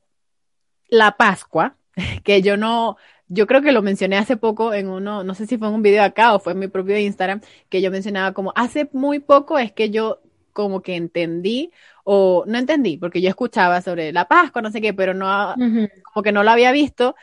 la 0.89 1.17
Pascua, 1.17 1.77
que 2.25 2.41
yo 2.41 2.57
no, 2.57 2.97
yo 3.27 3.49
creo 3.49 3.63
que 3.63 3.73
lo 3.73 3.83
mencioné 3.83 4.19
hace 4.19 4.37
poco 4.37 4.73
en 4.73 4.89
uno, 4.89 5.25
no 5.25 5.35
sé 5.35 5.47
si 5.47 5.59
fue 5.59 5.67
en 5.67 5.75
un 5.75 5.83
video 5.83 6.05
acá 6.05 6.33
o 6.33 6.39
fue 6.39 6.53
en 6.53 6.61
mi 6.61 6.69
propio 6.69 6.97
Instagram, 6.97 7.41
que 7.69 7.83
yo 7.83 7.91
mencionaba 7.91 8.33
como 8.33 8.53
hace 8.55 8.89
muy 8.93 9.19
poco 9.19 9.59
es 9.59 9.73
que 9.73 9.91
yo 9.91 10.21
como 10.57 10.81
que 10.81 10.97
entendí 10.97 11.71
o 12.03 12.45
no 12.47 12.57
entendí, 12.57 12.97
porque 12.97 13.21
yo 13.21 13.29
escuchaba 13.29 13.83
sobre 13.83 14.11
la 14.11 14.27
Pascua, 14.27 14.63
no 14.63 14.71
sé 14.71 14.81
qué, 14.81 14.95
pero 14.95 15.13
no, 15.13 15.27
uh 15.27 15.55
-huh. 15.55 16.03
como 16.03 16.23
que 16.23 16.33
no 16.33 16.43
lo 16.43 16.51
había 16.51 16.73
visto 16.73 17.15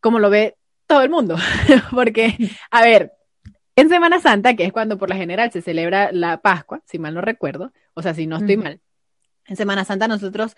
como 0.00 0.18
lo 0.18 0.28
ve 0.28 0.56
todo 0.88 1.02
el 1.02 1.10
mundo. 1.10 1.36
porque, 1.92 2.36
a 2.72 2.82
ver, 2.82 3.12
en 3.76 3.88
Semana 3.88 4.18
Santa, 4.18 4.56
que 4.56 4.64
es 4.64 4.72
cuando 4.72 4.98
por 4.98 5.08
la 5.08 5.14
general 5.14 5.52
se 5.52 5.62
celebra 5.62 6.10
la 6.10 6.38
Pascua, 6.38 6.82
si 6.84 6.98
mal 6.98 7.14
no 7.14 7.20
recuerdo, 7.20 7.72
o 7.94 8.02
sea, 8.02 8.12
si 8.12 8.26
no 8.26 8.38
estoy 8.38 8.56
uh 8.56 8.60
-huh. 8.60 8.64
mal, 8.64 8.80
en 9.46 9.56
Semana 9.56 9.84
Santa 9.84 10.08
nosotros 10.08 10.56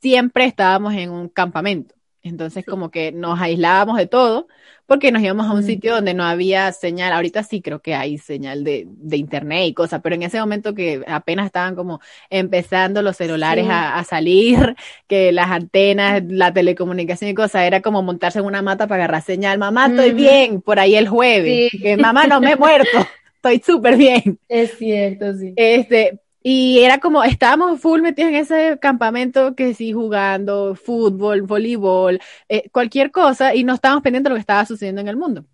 siempre 0.00 0.46
estábamos 0.46 0.94
en 0.94 1.10
un 1.10 1.28
campamento. 1.28 1.94
Entonces, 2.22 2.64
sí. 2.64 2.70
como 2.70 2.90
que 2.90 3.12
nos 3.12 3.40
aislábamos 3.40 3.96
de 3.96 4.06
todo 4.06 4.46
porque 4.86 5.10
nos 5.10 5.22
íbamos 5.22 5.46
a 5.46 5.52
un 5.52 5.60
mm. 5.60 5.66
sitio 5.66 5.94
donde 5.94 6.12
no 6.12 6.24
había 6.24 6.70
señal. 6.72 7.12
Ahorita 7.12 7.42
sí 7.42 7.62
creo 7.62 7.80
que 7.80 7.94
hay 7.94 8.18
señal 8.18 8.62
de, 8.62 8.86
de 8.88 9.16
internet 9.16 9.66
y 9.66 9.74
cosas, 9.74 10.00
pero 10.02 10.14
en 10.14 10.22
ese 10.22 10.38
momento 10.38 10.74
que 10.74 11.02
apenas 11.06 11.46
estaban 11.46 11.74
como 11.74 12.00
empezando 12.30 13.00
los 13.00 13.16
celulares 13.16 13.64
sí. 13.64 13.70
a, 13.70 13.98
a, 13.98 14.04
salir, 14.04 14.76
que 15.06 15.32
las 15.32 15.50
antenas, 15.50 16.22
la 16.26 16.52
telecomunicación 16.52 17.30
y 17.30 17.34
cosas, 17.34 17.62
era 17.62 17.80
como 17.80 18.02
montarse 18.02 18.40
en 18.40 18.44
una 18.44 18.62
mata 18.62 18.86
para 18.86 19.04
agarrar 19.04 19.22
señal. 19.22 19.58
Mamá, 19.58 19.86
estoy 19.86 20.12
mm. 20.12 20.16
bien, 20.16 20.60
por 20.60 20.78
ahí 20.78 20.94
el 20.94 21.08
jueves. 21.08 21.70
Sí. 21.70 21.78
Que 21.78 21.96
mamá, 21.96 22.26
no 22.26 22.40
me 22.40 22.52
he 22.52 22.56
muerto, 22.56 22.98
estoy 23.36 23.62
súper 23.64 23.96
bien. 23.96 24.38
Es 24.48 24.76
cierto, 24.76 25.32
sí. 25.34 25.54
Este, 25.56 26.20
y 26.42 26.80
era 26.80 26.98
como, 26.98 27.22
estábamos 27.22 27.80
full 27.80 28.00
metidos 28.00 28.30
en 28.30 28.36
ese 28.36 28.78
campamento 28.80 29.54
que 29.54 29.74
sí, 29.74 29.92
jugando 29.92 30.74
fútbol, 30.74 31.42
voleibol, 31.42 32.20
eh, 32.48 32.68
cualquier 32.70 33.12
cosa, 33.12 33.54
y 33.54 33.62
no 33.62 33.74
estábamos 33.74 34.02
pendientes 34.02 34.24
de 34.24 34.30
lo 34.30 34.36
que 34.36 34.40
estaba 34.40 34.66
sucediendo 34.66 35.00
en 35.00 35.08
el 35.08 35.16
mundo. 35.16 35.44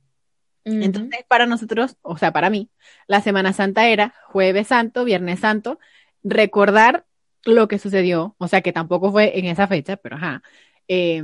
Uh 0.64 0.70
-huh. 0.70 0.84
Entonces, 0.84 1.24
para 1.28 1.46
nosotros, 1.46 1.96
o 2.02 2.16
sea, 2.16 2.32
para 2.32 2.48
mí, 2.48 2.70
la 3.06 3.20
Semana 3.20 3.52
Santa 3.52 3.88
era 3.88 4.14
jueves 4.28 4.68
santo, 4.68 5.04
viernes 5.04 5.40
santo, 5.40 5.78
recordar 6.22 7.04
lo 7.44 7.68
que 7.68 7.78
sucedió, 7.78 8.34
o 8.38 8.48
sea, 8.48 8.62
que 8.62 8.72
tampoco 8.72 9.12
fue 9.12 9.38
en 9.38 9.44
esa 9.44 9.66
fecha, 9.66 9.96
pero 9.96 10.16
ajá, 10.16 10.42
eh, 10.88 11.22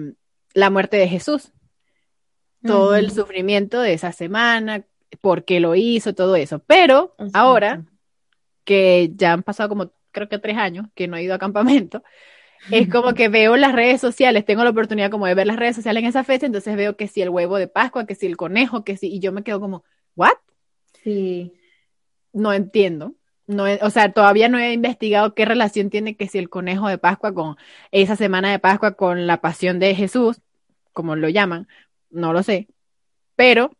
la 0.52 0.70
muerte 0.70 0.98
de 0.98 1.08
Jesús, 1.08 1.52
todo 2.62 2.90
uh 2.90 2.92
-huh. 2.94 2.98
el 2.98 3.10
sufrimiento 3.10 3.80
de 3.80 3.94
esa 3.94 4.12
semana, 4.12 4.84
por 5.20 5.44
qué 5.44 5.60
lo 5.60 5.74
hizo, 5.74 6.14
todo 6.14 6.36
eso. 6.36 6.58
Pero 6.60 7.14
ahora 7.32 7.84
que 8.64 9.12
ya 9.14 9.32
han 9.32 9.42
pasado 9.42 9.68
como 9.68 9.92
creo 10.12 10.28
que 10.28 10.38
tres 10.38 10.56
años 10.56 10.86
que 10.94 11.08
no 11.08 11.16
he 11.16 11.22
ido 11.22 11.34
a 11.34 11.38
campamento, 11.38 12.02
es 12.70 12.88
como 12.88 13.14
que 13.14 13.28
veo 13.28 13.56
las 13.56 13.72
redes 13.72 14.00
sociales, 14.00 14.44
tengo 14.44 14.64
la 14.64 14.70
oportunidad 14.70 15.10
como 15.10 15.26
de 15.26 15.34
ver 15.34 15.46
las 15.46 15.56
redes 15.56 15.76
sociales 15.76 16.02
en 16.02 16.08
esa 16.08 16.24
fecha, 16.24 16.46
entonces 16.46 16.76
veo 16.76 16.96
que 16.96 17.08
si 17.08 17.22
el 17.22 17.30
huevo 17.30 17.56
de 17.58 17.68
Pascua, 17.68 18.06
que 18.06 18.14
si 18.14 18.26
el 18.26 18.36
conejo, 18.36 18.84
que 18.84 18.96
si, 18.96 19.08
y 19.08 19.20
yo 19.20 19.32
me 19.32 19.42
quedo 19.42 19.60
como, 19.60 19.84
¿what? 20.16 20.32
Sí. 21.02 21.52
No 22.32 22.52
entiendo. 22.52 23.14
No, 23.46 23.64
o 23.82 23.90
sea, 23.90 24.12
todavía 24.12 24.48
no 24.48 24.58
he 24.58 24.72
investigado 24.72 25.34
qué 25.34 25.44
relación 25.44 25.90
tiene 25.90 26.16
que 26.16 26.28
si 26.28 26.38
el 26.38 26.48
conejo 26.48 26.88
de 26.88 26.96
Pascua 26.98 27.34
con 27.34 27.56
esa 27.90 28.16
semana 28.16 28.50
de 28.50 28.58
Pascua 28.58 28.92
con 28.92 29.26
la 29.26 29.40
pasión 29.42 29.78
de 29.78 29.94
Jesús, 29.94 30.40
como 30.92 31.14
lo 31.16 31.28
llaman, 31.28 31.68
no 32.10 32.32
lo 32.32 32.42
sé. 32.42 32.68
Pero 33.36 33.72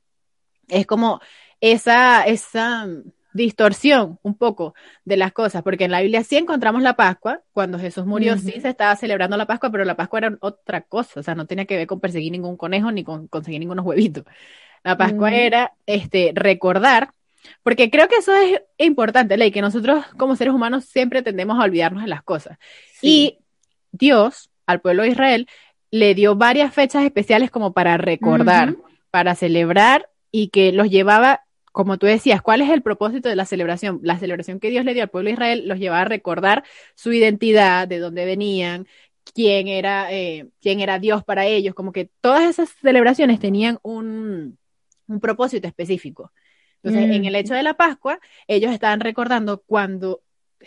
es 0.69 0.87
como 0.87 1.21
esa, 1.61 2.25
esa, 2.25 2.87
distorsión 3.35 4.19
un 4.23 4.35
poco 4.35 4.75
de 5.05 5.19
las 5.19 5.33
cosas, 5.33 5.63
porque 5.63 5.85
en 5.85 5.91
la 5.91 6.01
Biblia 6.01 6.25
sí 6.25 6.37
encontramos 6.37 6.83
la 6.83 6.97
Pascua, 6.97 7.43
cuando 7.53 7.79
Jesús 7.79 8.07
murió 8.07 8.33
uh 8.33 8.37
-huh. 8.37 8.53
sí 8.53 8.61
se 8.61 8.71
estaba 8.71 8.97
celebrando 8.97 9.37
la 9.37 9.47
Pascua, 9.47 9.71
pero 9.71 9.85
la 9.85 9.97
Pascua 9.97 10.21
era 10.21 10.39
otra 10.41 10.81
cosa, 10.81 11.21
o 11.21 11.23
sea, 11.23 11.35
no 11.35 11.47
tenía 11.47 11.67
que 11.67 11.77
ver 11.77 11.87
con 11.87 12.01
perseguir 12.01 12.33
ningún 12.33 12.57
conejo 12.57 12.91
ni 12.91 13.05
con 13.05 13.29
conseguir 13.29 13.61
ningunos 13.61 13.85
huevitos. 13.85 14.25
La 14.83 14.97
Pascua 14.97 15.29
uh 15.29 15.33
-huh. 15.33 15.37
era 15.47 15.73
este 15.87 16.33
recordar 16.35 17.11
Porque 17.63 17.91
creo 17.91 18.09
que 18.09 18.17
eso 18.17 18.35
es 18.35 18.63
importante, 18.79 19.37
Ley, 19.37 19.51
que 19.51 19.61
nosotros 19.61 20.05
como 20.17 20.37
seres 20.37 20.55
humanos 20.55 20.85
siempre 20.87 21.23
tendemos 21.23 21.59
a 21.59 21.65
olvidarnos 21.65 22.03
de 22.03 22.09
las 22.09 22.23
cosas. 22.23 22.59
Y 23.03 23.39
Dios 23.93 24.51
al 24.67 24.81
pueblo 24.81 25.03
de 25.03 25.11
Israel 25.11 25.49
le 25.91 26.15
dio 26.15 26.37
varias 26.37 26.73
fechas 26.75 27.05
especiales 27.05 27.51
como 27.51 27.73
para 27.73 27.97
recordar, 27.97 28.77
para 29.11 29.35
celebrar 29.35 30.09
y 30.31 30.49
que 30.49 30.73
los 30.73 30.91
llevaba, 30.91 31.44
como 31.75 31.99
tú 31.99 32.07
decías, 32.07 32.41
¿cuál 32.41 32.61
es 32.61 32.71
el 32.71 32.83
propósito 32.83 33.29
de 33.29 33.35
la 33.35 33.47
celebración? 33.47 33.99
La 34.05 34.17
celebración 34.17 34.61
que 34.61 34.71
Dios 34.71 34.85
le 34.85 34.95
dio 34.95 35.03
al 35.03 35.11
pueblo 35.11 35.27
de 35.27 35.33
Israel 35.33 35.67
los 35.67 35.81
llevaba 35.81 36.03
a 36.03 36.05
recordar 36.05 36.63
su 36.95 37.13
identidad, 37.13 37.89
de 37.89 37.99
dónde 37.99 38.25
venían, 38.25 38.87
quién 39.35 39.67
era, 39.67 40.13
eh, 40.13 40.47
quién 40.63 40.79
era 40.79 41.01
Dios 41.01 41.25
para 41.25 41.47
ellos, 41.47 41.75
como 41.75 41.91
que 41.91 42.09
todas 42.21 42.45
esas 42.45 42.71
celebraciones 42.81 43.41
tenían 43.41 43.81
un, 43.83 44.57
un 45.09 45.19
propósito 45.19 45.67
específico. 45.67 46.31
Entonces, 46.81 47.11
en 47.11 47.25
el 47.25 47.33
mm. 47.33 47.37
hecho 47.37 47.55
de 47.55 47.65
la 47.65 47.75
Pascua, 47.75 48.21
ellos 48.47 48.71
estaban 48.71 49.01
recordando 49.01 49.61
cuando 49.67 50.23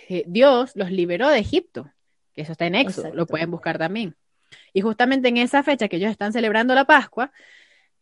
eh, 0.10 0.26
Dios 0.28 0.74
los 0.76 0.92
liberó 0.92 1.30
de 1.30 1.40
Egipto, 1.40 1.90
que 2.36 2.42
eso 2.42 2.52
está 2.52 2.66
en 2.66 2.76
Éxodo, 2.76 3.16
lo 3.16 3.28
pueden 3.28 3.50
buscar 3.50 3.78
también. 3.78 4.14
Y 4.74 4.82
justamente 4.82 5.30
en 5.30 5.38
esa 5.38 5.64
fecha 5.64 5.88
que 5.88 5.96
ellos 5.96 6.12
están 6.12 6.34
celebrando 6.34 6.76
la 6.76 6.84
Pascua, 6.84 7.32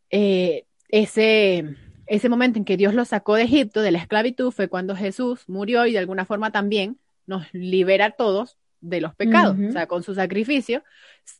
eh, 0.10 0.66
ese, 0.90 1.76
ese 2.08 2.30
momento 2.30 2.60
en 2.60 2.66
que 2.66 2.78
Dios 2.78 2.94
los 2.94 3.10
sacó 3.10 3.36
de 3.36 3.44
Egipto, 3.44 3.82
de 3.82 3.92
la 3.92 4.00
esclavitud, 4.00 4.52
fue 4.52 4.68
cuando 4.68 4.96
Jesús 4.96 5.48
murió 5.48 5.86
y 5.86 5.94
de 5.94 6.00
alguna 6.00 6.26
forma 6.26 6.52
también 6.52 7.00
nos 7.26 7.52
libera 7.54 8.06
a 8.06 8.12
todos 8.12 8.58
de 8.82 9.02
los 9.02 9.16
pecados, 9.16 9.58
o 9.68 9.72
sea, 9.72 9.88
con 9.88 10.04
su 10.04 10.14
sacrificio, 10.14 10.84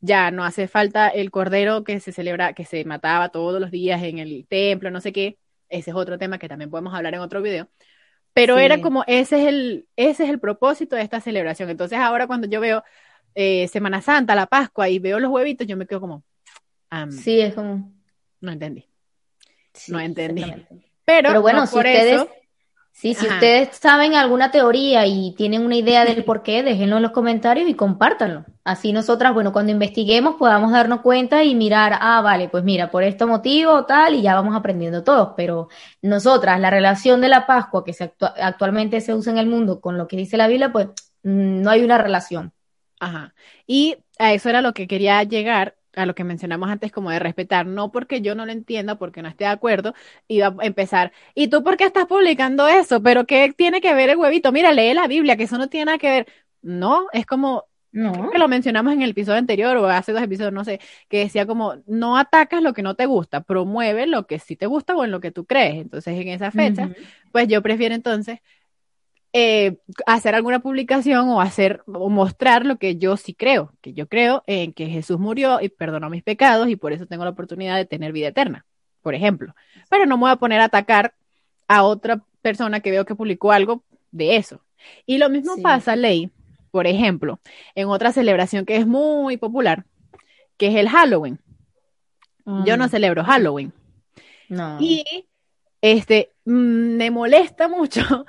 ya 0.02 0.32
no 0.32 0.44
hace 0.44 0.68
falta 0.68 1.10
el 1.10 1.30
cordero 1.30 1.84
que 1.84 2.00
se 2.00 2.12
celebra, 2.12 2.54
que 2.54 2.66
se 2.66 2.84
mataba 2.86 3.30
todos 3.30 3.62
los 3.62 3.70
días 3.70 4.02
en 4.02 4.18
el 4.18 4.48
templo, 4.48 4.90
no 4.90 5.00
sé 5.00 5.14
qué, 5.14 5.38
ese 5.70 5.92
es 5.92 5.96
otro 5.96 6.18
tema 6.18 6.40
que 6.40 6.50
también 6.50 6.72
podemos 6.72 6.94
hablar 6.94 7.14
en 7.14 7.20
otro 7.20 7.42
video, 7.42 7.70
pero 8.34 8.58
era 8.58 8.82
como, 8.82 9.04
ese 9.06 9.42
es, 9.42 9.48
el, 9.48 9.88
ese 9.96 10.24
es 10.24 10.30
el 10.30 10.40
propósito 10.40 10.96
de 10.96 11.04
esta 11.04 11.22
celebración, 11.22 11.70
entonces 11.70 12.00
ahora 12.00 12.26
cuando 12.26 12.48
yo 12.48 12.60
veo 12.60 12.84
eh, 13.36 13.68
Semana 13.68 14.02
Santa, 14.02 14.34
la 14.34 14.48
Pascua 14.48 14.90
y 14.90 14.98
veo 14.98 15.20
los 15.20 15.32
huevitos, 15.32 15.68
yo 15.68 15.78
me 15.78 15.86
quedo 15.86 16.02
como, 16.02 16.24
sí, 17.12 17.42
es 17.42 17.54
como, 17.54 17.94
no 18.42 18.52
entendí, 18.52 18.88
no 19.88 20.00
entendí. 20.00 20.44
Pero, 21.06 21.30
Pero, 21.30 21.42
bueno, 21.42 21.66
si 21.68 21.78
ustedes... 21.78 22.26
Sí, 22.98 23.14
si 23.14 23.28
ustedes 23.28 23.76
saben 23.76 24.14
alguna 24.14 24.52
teoría 24.52 25.06
y 25.06 25.34
tienen 25.36 25.66
una 25.66 25.76
idea 25.76 26.06
del 26.06 26.24
por 26.24 26.44
qué, 26.44 26.64
déjenlo 26.64 26.96
en 26.96 27.04
los 27.04 27.12
comentarios 27.12 27.68
y 27.68 27.74
compártanlo. 27.74 28.46
Así 28.64 28.94
nosotras, 28.94 29.34
bueno, 29.34 29.52
cuando 29.52 29.74
investiguemos 29.74 30.36
podamos 30.36 30.72
darnos 30.72 31.02
cuenta 31.02 31.44
y 31.44 31.56
mirar, 31.56 31.98
ah, 32.00 32.22
vale, 32.22 32.48
pues 32.48 32.64
mira, 32.64 32.90
por 32.90 33.04
este 33.04 33.26
motivo 33.26 33.86
tal, 33.86 34.16
y 34.16 34.22
ya 34.22 34.34
vamos 34.34 34.56
aprendiendo 34.56 35.04
todos. 35.04 35.34
Pero 35.36 35.68
nosotras, 36.02 36.58
la 36.58 36.70
relación 36.70 37.20
de 37.20 37.28
la 37.28 37.46
Pascua 37.46 37.84
que 37.84 37.92
se 37.92 38.14
actualmente 38.42 39.02
se 39.02 39.14
usa 39.14 39.34
en 39.34 39.40
el 39.40 39.48
mundo 39.48 39.82
con 39.82 39.98
lo 39.98 40.08
que 40.08 40.16
dice 40.16 40.38
la 40.38 40.48
Biblia, 40.48 40.72
pues 40.72 40.88
mm, 41.24 41.62
no 41.64 41.72
hay 41.72 41.84
una 41.84 41.98
relación. 41.98 42.54
Ajá. 43.02 43.34
Y 43.68 43.98
a 44.20 44.32
eso 44.32 44.48
era 44.48 44.62
lo 44.62 44.74
que 44.74 44.88
quería 44.88 45.22
llegar 45.24 45.76
a 45.96 46.06
lo 46.06 46.16
que 46.16 46.24
mencionamos 46.24 46.70
antes 46.70 46.92
como 46.92 47.10
de 47.12 47.20
respetar, 47.20 47.66
no 47.66 47.92
porque 47.92 48.22
yo 48.22 48.36
no 48.36 48.46
lo 48.46 48.52
entienda, 48.52 48.98
porque 48.98 49.22
no 49.22 49.30
esté 49.30 49.46
de 49.46 49.52
acuerdo, 49.52 49.94
iba 50.28 50.48
a 50.48 50.66
empezar, 50.66 51.12
¿y 51.34 51.48
tú 51.48 51.64
por 51.64 51.78
qué 51.78 51.86
estás 51.86 52.06
publicando 52.06 52.68
eso? 52.68 53.02
¿Pero 53.02 53.26
qué 53.26 53.54
tiene 53.56 53.82
que 53.82 53.94
ver 53.94 54.10
el 54.10 54.18
huevito? 54.18 54.52
Mira, 54.52 54.72
lee 54.72 54.94
la 54.94 55.08
Biblia, 55.08 55.38
que 55.38 55.44
eso 55.44 55.58
no 55.58 55.70
tiene 55.70 55.86
nada 55.86 55.98
que 55.98 56.10
ver. 56.10 56.28
No, 56.62 57.08
es 57.14 57.26
como, 57.26 57.66
no. 57.92 58.30
que 58.30 58.38
lo 58.40 58.48
mencionamos 58.48 58.94
en 58.94 59.02
el 59.02 59.12
episodio 59.12 59.38
anterior 59.38 59.78
o 59.78 59.88
hace 59.88 60.12
dos 60.12 60.22
episodios, 60.22 60.54
no 60.54 60.66
sé, 60.66 60.80
que 61.10 61.20
decía 61.20 61.46
como, 61.46 61.76
no 61.86 62.18
atacas 62.18 62.62
lo 62.62 62.74
que 62.74 62.82
no 62.84 62.96
te 62.96 63.06
gusta, 63.06 63.42
promueve 63.42 64.08
lo 64.08 64.28
que 64.28 64.40
sí 64.40 64.56
te 64.56 64.66
gusta 64.66 64.96
o 64.96 65.04
en 65.04 65.12
lo 65.12 65.20
que 65.20 65.32
tú 65.32 65.46
crees. 65.46 65.76
Entonces, 65.76 66.20
en 66.20 66.28
esa 66.28 66.52
fecha, 66.52 66.90
pues 67.32 67.48
yo 67.48 67.62
prefiero 67.62 67.96
entonces 67.96 68.40
eh, 69.38 69.80
hacer 70.06 70.34
alguna 70.34 70.60
publicación 70.60 71.28
o 71.28 71.42
hacer 71.42 71.84
o 71.88 72.08
mostrar 72.08 72.66
lo 72.66 72.78
que 72.78 72.96
yo 72.96 73.18
sí 73.18 73.34
creo, 73.34 73.74
que 73.82 73.92
yo 73.92 74.08
creo 74.08 74.44
en 74.48 74.72
que 74.72 74.88
Jesús 74.88 75.20
murió 75.20 75.60
y 75.60 75.68
perdonó 75.68 76.10
mis 76.10 76.24
pecados 76.24 76.70
y 76.70 76.78
por 76.78 76.94
eso 76.94 77.06
tengo 77.06 77.26
la 77.26 77.32
oportunidad 77.32 77.76
de 77.76 77.84
tener 77.84 78.14
vida 78.14 78.30
eterna, 78.30 78.66
por 79.02 79.14
ejemplo. 79.14 79.54
Pero 79.90 80.06
no 80.06 80.16
me 80.16 80.22
voy 80.22 80.32
a 80.32 80.38
poner 80.38 80.62
a 80.62 80.66
atacar 80.66 81.16
a 81.68 81.84
otra 81.84 82.24
persona 82.42 82.80
que 82.80 82.92
veo 82.92 83.04
que 83.04 83.14
publicó 83.14 83.52
algo 83.52 83.84
de 84.12 84.38
eso. 84.38 84.62
Y 85.06 85.18
lo 85.18 85.30
mismo 85.30 85.58
pasa, 85.62 85.98
Ley, 85.98 86.32
por 86.72 86.88
ejemplo, 86.88 87.42
en 87.76 87.90
otra 87.90 88.14
celebración 88.14 88.66
que 88.66 88.78
es 88.78 88.88
muy 88.88 89.36
popular, 89.36 89.84
que 90.56 90.68
es 90.68 90.76
el 90.76 90.88
Halloween. 90.88 91.42
Yo 92.64 92.78
no 92.78 92.86
mm. 92.86 92.90
celebro 92.90 93.26
Halloween. 93.26 93.74
No. 94.48 94.78
Y 94.80 95.04
este 95.82 96.32
mm, 96.46 96.96
me 96.96 97.12
molesta 97.12 97.68
mucho 97.68 98.26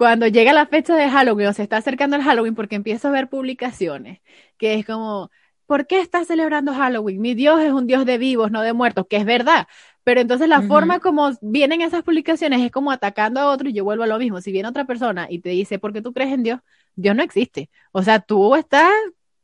cuando 0.00 0.26
llega 0.26 0.54
la 0.54 0.64
fecha 0.64 0.96
de 0.96 1.10
Halloween 1.10 1.48
o 1.48 1.52
se 1.52 1.62
está 1.62 1.76
acercando 1.76 2.16
el 2.16 2.22
Halloween, 2.22 2.54
porque 2.54 2.74
empiezo 2.74 3.08
a 3.08 3.10
ver 3.10 3.28
publicaciones 3.28 4.20
que 4.56 4.72
es 4.72 4.86
como, 4.86 5.30
¿por 5.66 5.86
qué 5.86 6.00
estás 6.00 6.26
celebrando 6.26 6.72
Halloween? 6.72 7.20
Mi 7.20 7.34
Dios 7.34 7.60
es 7.60 7.70
un 7.70 7.86
Dios 7.86 8.06
de 8.06 8.16
vivos, 8.16 8.50
no 8.50 8.62
de 8.62 8.72
muertos, 8.72 9.04
que 9.10 9.18
es 9.18 9.26
verdad. 9.26 9.68
Pero 10.02 10.22
entonces 10.22 10.48
la 10.48 10.62
forma 10.62 11.00
como 11.00 11.32
vienen 11.42 11.82
esas 11.82 12.02
publicaciones 12.02 12.62
es 12.62 12.70
como 12.70 12.90
atacando 12.90 13.40
a 13.40 13.50
otro 13.50 13.68
y 13.68 13.74
yo 13.74 13.84
vuelvo 13.84 14.04
a 14.04 14.06
lo 14.06 14.18
mismo. 14.18 14.40
Si 14.40 14.50
viene 14.52 14.70
otra 14.70 14.86
persona 14.86 15.26
y 15.28 15.40
te 15.40 15.50
dice, 15.50 15.78
¿por 15.78 15.92
qué 15.92 16.00
tú 16.00 16.14
crees 16.14 16.32
en 16.32 16.44
Dios? 16.44 16.60
Dios 16.96 17.14
no 17.14 17.22
existe. 17.22 17.68
O 17.92 18.02
sea, 18.02 18.20
tú 18.20 18.56
estás 18.56 18.90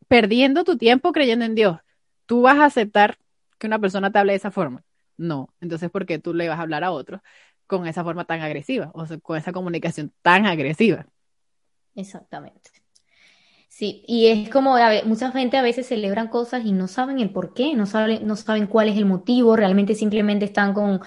perdiendo 0.09 0.65
tu 0.65 0.79
tiempo 0.79 1.13
creyendo 1.13 1.45
en 1.45 1.55
Dios. 1.55 1.81
¿Tú 2.25 2.41
vas 2.41 2.57
a 2.61 2.65
aceptar 2.65 3.19
que 3.59 3.67
una 3.67 3.79
persona 3.79 4.11
te 4.11 4.21
hable 4.21 4.33
de 4.33 4.39
esa 4.39 4.51
forma? 4.51 4.85
No. 5.19 5.51
Entonces, 5.61 5.91
¿por 5.91 6.07
qué 6.07 6.19
tú 6.19 6.33
le 6.33 6.49
vas 6.49 6.59
a 6.59 6.63
hablar 6.63 6.83
a 6.83 6.93
otro? 6.93 7.21
Con 7.67 7.87
esa 7.87 8.05
forma 8.05 8.25
tan 8.25 8.41
agresiva, 8.41 8.91
o 8.95 9.07
sea, 9.07 9.19
con 9.19 9.37
esa 9.37 9.53
comunicación 9.53 10.13
tan 10.23 10.47
agresiva. 10.47 11.07
Exactamente. 11.95 12.71
Sí, 13.69 14.03
y 14.07 14.29
es 14.29 14.49
como, 14.49 14.77
mucha 15.05 15.31
gente 15.33 15.59
a 15.59 15.63
veces 15.63 15.87
celebran 15.87 16.29
cosas 16.29 16.65
y 16.65 16.73
no 16.73 16.89
saben 16.89 17.19
el 17.19 17.31
por 17.31 17.53
qué, 17.53 17.75
no 17.75 17.85
saben, 17.85 18.27
no 18.27 18.35
saben 18.37 18.67
cuál 18.69 18.89
es 18.89 18.97
el 18.97 19.05
motivo, 19.05 19.55
realmente 19.55 19.95
simplemente 19.95 20.47
están 20.47 20.73
con, 20.73 21.03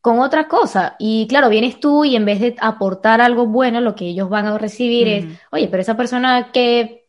con 0.00 0.20
otra 0.20 0.48
cosa. 0.48 0.96
Y 0.98 1.26
claro, 1.28 1.50
vienes 1.50 1.78
tú 1.78 2.04
y 2.04 2.16
en 2.16 2.24
vez 2.24 2.40
de 2.40 2.56
aportar 2.60 3.20
algo 3.20 3.46
bueno, 3.46 3.80
lo 3.82 3.94
que 3.94 4.06
ellos 4.06 4.30
van 4.30 4.46
a 4.46 4.56
recibir 4.56 5.08
es, 5.08 5.26
oye, 5.50 5.68
pero 5.68 5.82
esa 5.82 5.98
persona 5.98 6.50
que 6.50 7.08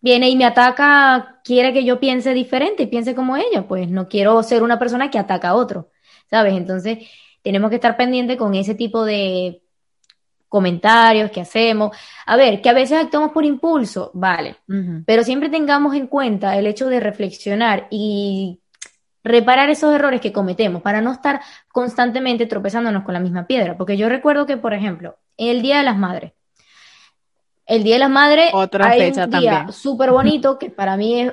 viene 0.00 0.28
y 0.28 0.36
me 0.36 0.44
ataca 0.44 1.40
quiere 1.42 1.72
que 1.72 1.84
yo 1.84 1.98
piense 1.98 2.34
diferente, 2.34 2.86
piense 2.86 3.14
como 3.14 3.36
ella, 3.36 3.66
pues 3.66 3.88
no 3.88 4.08
quiero 4.08 4.42
ser 4.42 4.62
una 4.62 4.78
persona 4.78 5.10
que 5.10 5.18
ataca 5.18 5.48
a 5.48 5.54
otro, 5.54 5.90
¿sabes? 6.30 6.54
Entonces, 6.54 6.98
tenemos 7.44 7.68
que 7.68 7.76
estar 7.76 7.96
pendientes 7.96 8.38
con 8.38 8.54
ese 8.54 8.74
tipo 8.74 9.04
de 9.04 9.60
comentarios 10.48 11.30
que 11.30 11.42
hacemos. 11.42 11.96
A 12.26 12.36
ver, 12.36 12.62
que 12.62 12.70
a 12.70 12.72
veces 12.72 12.98
actuamos 12.98 13.32
por 13.32 13.44
impulso, 13.44 14.10
vale, 14.14 14.56
pero 15.04 15.22
siempre 15.22 15.50
tengamos 15.50 15.94
en 15.94 16.06
cuenta 16.06 16.56
el 16.56 16.66
hecho 16.66 16.88
de 16.88 17.00
reflexionar 17.00 17.86
y 17.90 18.60
reparar 19.22 19.68
esos 19.68 19.94
errores 19.94 20.20
que 20.20 20.32
cometemos 20.32 20.82
para 20.82 21.00
no 21.00 21.12
estar 21.12 21.40
constantemente 21.70 22.46
tropezándonos 22.46 23.04
con 23.04 23.14
la 23.14 23.20
misma 23.20 23.46
piedra. 23.46 23.76
Porque 23.76 23.96
yo 23.96 24.08
recuerdo 24.08 24.46
que, 24.46 24.56
por 24.56 24.72
ejemplo, 24.72 25.18
el 25.36 25.60
Día 25.60 25.78
de 25.78 25.84
las 25.84 25.96
Madres, 25.96 26.32
el 27.66 27.82
Día 27.82 27.96
de 27.96 28.00
las 28.00 28.10
Madres 28.10 28.50
Otra 28.52 28.88
hay 28.88 29.00
fecha 29.00 29.24
un 29.24 29.30
día 29.30 29.66
súper 29.70 30.10
bonito 30.10 30.58
que 30.58 30.70
para 30.70 30.96
mí 30.96 31.22
es, 31.22 31.32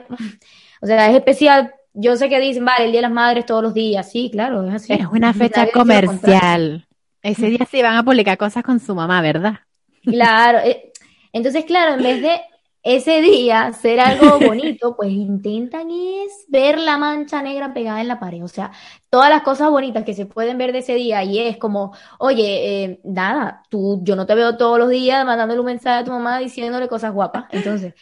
o 0.82 0.86
sea, 0.86 1.10
es 1.10 1.16
especial 1.16 1.74
yo 1.94 2.16
sé 2.16 2.30
que 2.30 2.40
dicen, 2.40 2.66
vale, 2.66 2.86
el 2.86 2.92
Día 2.92 3.00
de 3.00 3.08
las 3.08 3.12
Madres 3.12 3.46
todos 3.46 3.64
los 3.64 3.74
días. 3.74 4.10
Sí, 4.12 4.30
claro, 4.32 4.68
es 4.68 4.74
así. 4.74 4.94
Es 4.94 5.06
una 5.08 5.34
fecha 5.34 5.68
comercial. 5.72 6.88
Ese 7.22 7.48
día 7.48 7.68
se 7.70 7.84
van 7.84 7.98
a 7.98 8.04
publicar 8.04 8.38
cosas 8.38 8.64
con 8.64 8.80
su 8.80 8.96
mamá, 8.96 9.22
¿verdad? 9.22 9.60
Claro. 10.04 10.60
Eh, 10.60 10.92
entonces, 11.34 11.66
claro, 11.66 11.96
en 11.96 12.04
vez 12.04 12.22
de 12.22 12.42
ese 12.84 13.22
día 13.22 13.72
ser 13.74 14.00
algo 14.00 14.40
bonito, 14.48 14.96
pues 14.96 15.12
intentan 15.12 15.90
es 15.92 16.46
ver 16.48 16.80
la 16.80 16.98
mancha 16.98 17.42
negra 17.44 17.74
pegada 17.74 18.02
en 18.02 18.08
la 18.08 18.20
pared. 18.20 18.44
O 18.44 18.48
sea, 18.48 18.72
todas 19.10 19.30
las 19.30 19.44
cosas 19.44 19.70
bonitas 19.70 20.04
que 20.04 20.14
se 20.14 20.26
pueden 20.26 20.58
ver 20.58 20.72
de 20.72 20.80
ese 20.80 20.96
día 20.96 21.24
y 21.24 21.40
es 21.40 21.58
como, 21.58 21.94
oye, 22.18 22.84
eh, 22.84 23.02
nada, 23.04 23.64
tú, 23.70 24.00
yo 24.04 24.16
no 24.16 24.26
te 24.26 24.36
veo 24.36 24.58
todos 24.58 24.80
los 24.80 24.90
días 24.90 25.26
mandándole 25.26 25.60
un 25.60 25.68
mensaje 25.68 26.00
a 26.00 26.04
tu 26.04 26.12
mamá 26.12 26.40
diciéndole 26.40 26.88
cosas 26.88 27.14
guapas. 27.14 27.46
Entonces, 27.52 27.94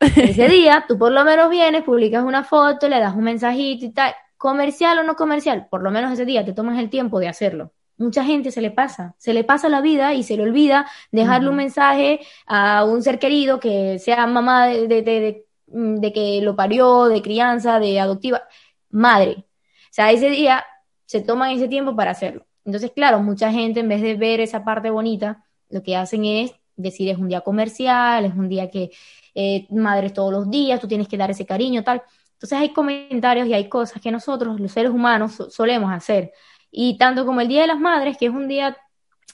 ese 0.00 0.48
día 0.48 0.84
tú 0.86 0.98
por 0.98 1.12
lo 1.12 1.24
menos 1.24 1.50
vienes, 1.50 1.82
publicas 1.84 2.24
una 2.24 2.44
foto, 2.44 2.88
le 2.88 3.00
das 3.00 3.14
un 3.14 3.24
mensajito 3.24 3.84
y 3.86 3.92
tal, 3.92 4.14
comercial 4.36 4.98
o 4.98 5.02
no 5.02 5.16
comercial, 5.16 5.66
por 5.70 5.82
lo 5.82 5.90
menos 5.90 6.12
ese 6.12 6.24
día 6.24 6.44
te 6.44 6.52
tomas 6.52 6.78
el 6.78 6.90
tiempo 6.90 7.18
de 7.18 7.28
hacerlo. 7.28 7.72
Mucha 7.98 8.24
gente 8.24 8.50
se 8.50 8.60
le 8.60 8.70
pasa, 8.70 9.14
se 9.16 9.32
le 9.32 9.42
pasa 9.42 9.70
la 9.70 9.80
vida 9.80 10.12
y 10.12 10.22
se 10.22 10.36
le 10.36 10.42
olvida 10.42 10.86
dejarle 11.12 11.48
un 11.48 11.56
mensaje 11.56 12.20
a 12.46 12.84
un 12.84 13.02
ser 13.02 13.18
querido 13.18 13.58
que 13.58 13.98
sea 13.98 14.26
mamá 14.26 14.66
de, 14.66 14.86
de, 14.86 15.46
de, 15.66 16.12
que 16.12 16.40
lo 16.42 16.54
parió, 16.56 17.06
de 17.06 17.22
crianza, 17.22 17.80
de 17.80 17.98
adoptiva, 17.98 18.42
madre. 18.90 19.36
O 19.38 19.92
sea, 19.92 20.12
ese 20.12 20.28
día 20.28 20.64
se 21.06 21.22
toman 21.22 21.52
ese 21.52 21.68
tiempo 21.68 21.96
para 21.96 22.10
hacerlo. 22.10 22.46
Entonces, 22.66 22.90
claro, 22.94 23.20
mucha 23.20 23.50
gente 23.50 23.80
en 23.80 23.88
vez 23.88 24.02
de 24.02 24.14
ver 24.14 24.40
esa 24.40 24.62
parte 24.62 24.90
bonita, 24.90 25.44
lo 25.70 25.82
que 25.82 25.96
hacen 25.96 26.26
es 26.26 26.52
decir 26.76 27.08
es 27.08 27.16
un 27.16 27.28
día 27.28 27.40
comercial, 27.40 28.26
es 28.26 28.34
un 28.34 28.48
día 28.50 28.70
que 28.70 28.90
eh, 29.38 29.66
madres 29.68 30.14
todos 30.14 30.32
los 30.32 30.50
días, 30.50 30.80
tú 30.80 30.88
tienes 30.88 31.08
que 31.08 31.18
dar 31.18 31.30
ese 31.30 31.44
cariño, 31.44 31.84
tal. 31.84 32.02
Entonces 32.32 32.58
hay 32.58 32.70
comentarios 32.70 33.46
y 33.46 33.52
hay 33.52 33.68
cosas 33.68 34.00
que 34.00 34.10
nosotros, 34.10 34.58
los 34.58 34.72
seres 34.72 34.90
humanos, 34.90 35.42
solemos 35.50 35.92
hacer. 35.92 36.32
Y 36.70 36.96
tanto 36.96 37.26
como 37.26 37.42
el 37.42 37.48
Día 37.48 37.60
de 37.60 37.66
las 37.66 37.78
Madres, 37.78 38.16
que 38.16 38.26
es 38.26 38.32
un 38.32 38.48
día 38.48 38.74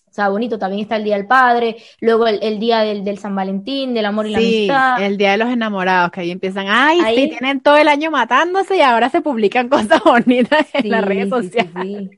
O 0.08 0.12
sea, 0.12 0.28
bonito, 0.28 0.58
también 0.58 0.82
está 0.82 0.96
el 0.96 1.04
Día 1.04 1.16
del 1.16 1.28
Padre, 1.28 1.76
luego 2.00 2.26
el, 2.26 2.58
Día 2.58 2.80
del, 2.80 3.16
San 3.16 3.36
Valentín, 3.36 3.94
del 3.94 4.06
amor 4.06 4.26
y 4.26 4.30
la 4.30 4.38
amistad. 4.38 5.02
el 5.02 5.16
Día 5.16 5.32
de 5.32 5.36
los 5.38 5.48
enamorados, 5.48 6.10
que 6.10 6.22
ahí 6.22 6.32
empiezan, 6.32 6.66
ay, 6.68 7.00
sí, 7.14 7.28
tienen 7.28 7.60
todo 7.60 7.76
el 7.76 7.86
año 7.86 8.10
matándose 8.10 8.76
y 8.76 8.80
ahora 8.80 9.08
se 9.08 9.20
publican 9.20 9.68
cosas 9.68 10.02
bonitas 10.02 10.66
en 10.72 10.90
las 10.90 11.04
redes 11.04 11.28
sociales. 11.28 12.10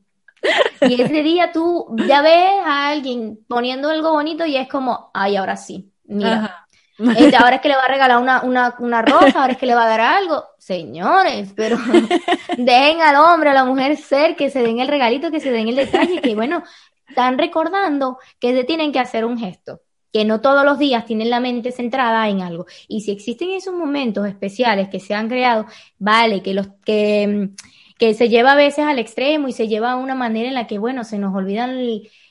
y 0.80 1.00
ese 1.02 1.22
día 1.22 1.52
tú 1.52 1.94
ya 2.08 2.22
ves 2.22 2.50
a 2.64 2.88
alguien 2.88 3.38
poniendo 3.46 3.90
algo 3.90 4.12
bonito 4.12 4.46
y 4.46 4.56
es 4.56 4.68
como, 4.68 5.10
ay, 5.12 5.36
ahora 5.36 5.58
sí, 5.58 5.92
mira. 6.04 6.63
Este, 6.98 7.36
ahora 7.36 7.56
es 7.56 7.60
que 7.60 7.68
le 7.68 7.76
va 7.76 7.84
a 7.84 7.88
regalar 7.88 8.22
una, 8.22 8.42
una, 8.42 8.76
una 8.78 9.02
rosa, 9.02 9.40
ahora 9.40 9.52
es 9.52 9.58
que 9.58 9.66
le 9.66 9.74
va 9.74 9.84
a 9.84 9.88
dar 9.88 10.00
algo. 10.00 10.44
Señores, 10.58 11.52
pero 11.56 11.76
dejen 12.56 13.00
al 13.00 13.16
hombre, 13.16 13.50
a 13.50 13.54
la 13.54 13.64
mujer 13.64 13.96
ser, 13.96 14.36
que 14.36 14.50
se 14.50 14.62
den 14.62 14.78
el 14.78 14.88
regalito, 14.88 15.30
que 15.30 15.40
se 15.40 15.50
den 15.50 15.68
el 15.68 15.76
detalle, 15.76 16.20
que 16.20 16.34
bueno, 16.34 16.62
están 17.08 17.38
recordando 17.38 18.18
que 18.38 18.54
se 18.54 18.64
tienen 18.64 18.92
que 18.92 19.00
hacer 19.00 19.24
un 19.24 19.38
gesto, 19.38 19.80
que 20.12 20.24
no 20.24 20.40
todos 20.40 20.64
los 20.64 20.78
días 20.78 21.04
tienen 21.04 21.30
la 21.30 21.40
mente 21.40 21.72
centrada 21.72 22.28
en 22.28 22.42
algo. 22.42 22.66
Y 22.86 23.00
si 23.00 23.10
existen 23.10 23.50
esos 23.50 23.74
momentos 23.74 24.26
especiales 24.28 24.88
que 24.88 25.00
se 25.00 25.14
han 25.14 25.28
creado, 25.28 25.66
vale, 25.98 26.42
que 26.42 26.54
los 26.54 26.68
que, 26.84 27.50
que 27.98 28.14
se 28.14 28.28
lleva 28.28 28.52
a 28.52 28.56
veces 28.56 28.84
al 28.84 29.00
extremo 29.00 29.48
y 29.48 29.52
se 29.52 29.66
lleva 29.66 29.92
a 29.92 29.96
una 29.96 30.14
manera 30.14 30.48
en 30.48 30.54
la 30.54 30.68
que, 30.68 30.78
bueno, 30.78 31.02
se 31.02 31.18
nos 31.18 31.34
olvidan, 31.34 31.76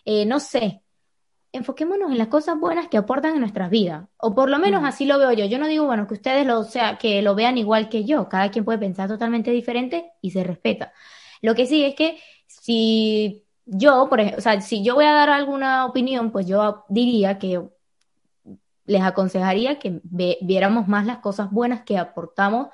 eh, 0.06 0.26
no 0.26 0.40
sé, 0.40 0.83
enfoquémonos 1.54 2.12
en 2.12 2.18
las 2.18 2.28
cosas 2.28 2.60
buenas 2.60 2.88
que 2.90 2.98
aportan 2.98 3.36
en 3.36 3.40
nuestras 3.40 3.70
vidas. 3.70 4.06
O 4.18 4.36
por 4.36 4.50
lo 4.50 4.60
menos 4.60 4.84
así 4.84 5.06
lo 5.06 5.20
veo 5.20 5.32
yo. 5.32 5.46
Yo 5.46 5.60
no 5.60 5.68
digo, 5.68 5.86
bueno, 5.86 6.08
que 6.08 6.16
ustedes 6.16 6.46
lo, 6.46 6.64
sea, 6.64 6.98
que 6.98 7.22
lo 7.22 7.36
vean 7.36 7.58
igual 7.58 7.90
que 7.90 8.04
yo. 8.04 8.28
Cada 8.28 8.52
quien 8.52 8.66
puede 8.66 8.80
pensar 8.80 9.08
totalmente 9.08 9.52
diferente 9.52 10.12
y 10.22 10.32
se 10.32 10.44
respeta. 10.44 10.92
Lo 11.42 11.56
que 11.56 11.68
sí 11.68 11.86
es 11.86 11.96
que 11.96 12.18
si 12.48 13.46
yo, 13.66 14.10
por 14.10 14.20
ejemplo, 14.20 14.40
o 14.40 14.42
sea, 14.42 14.60
si 14.62 14.84
yo 14.84 14.96
voy 14.96 15.06
a 15.06 15.14
dar 15.14 15.30
alguna 15.30 15.86
opinión, 15.86 16.32
pues 16.32 16.48
yo 16.48 16.86
diría 16.90 17.38
que 17.38 17.62
les 18.86 19.02
aconsejaría 19.02 19.80
que 19.80 20.02
viéramos 20.04 20.88
más 20.88 21.06
las 21.06 21.20
cosas 21.20 21.52
buenas 21.52 21.84
que 21.84 21.98
aportamos 21.98 22.68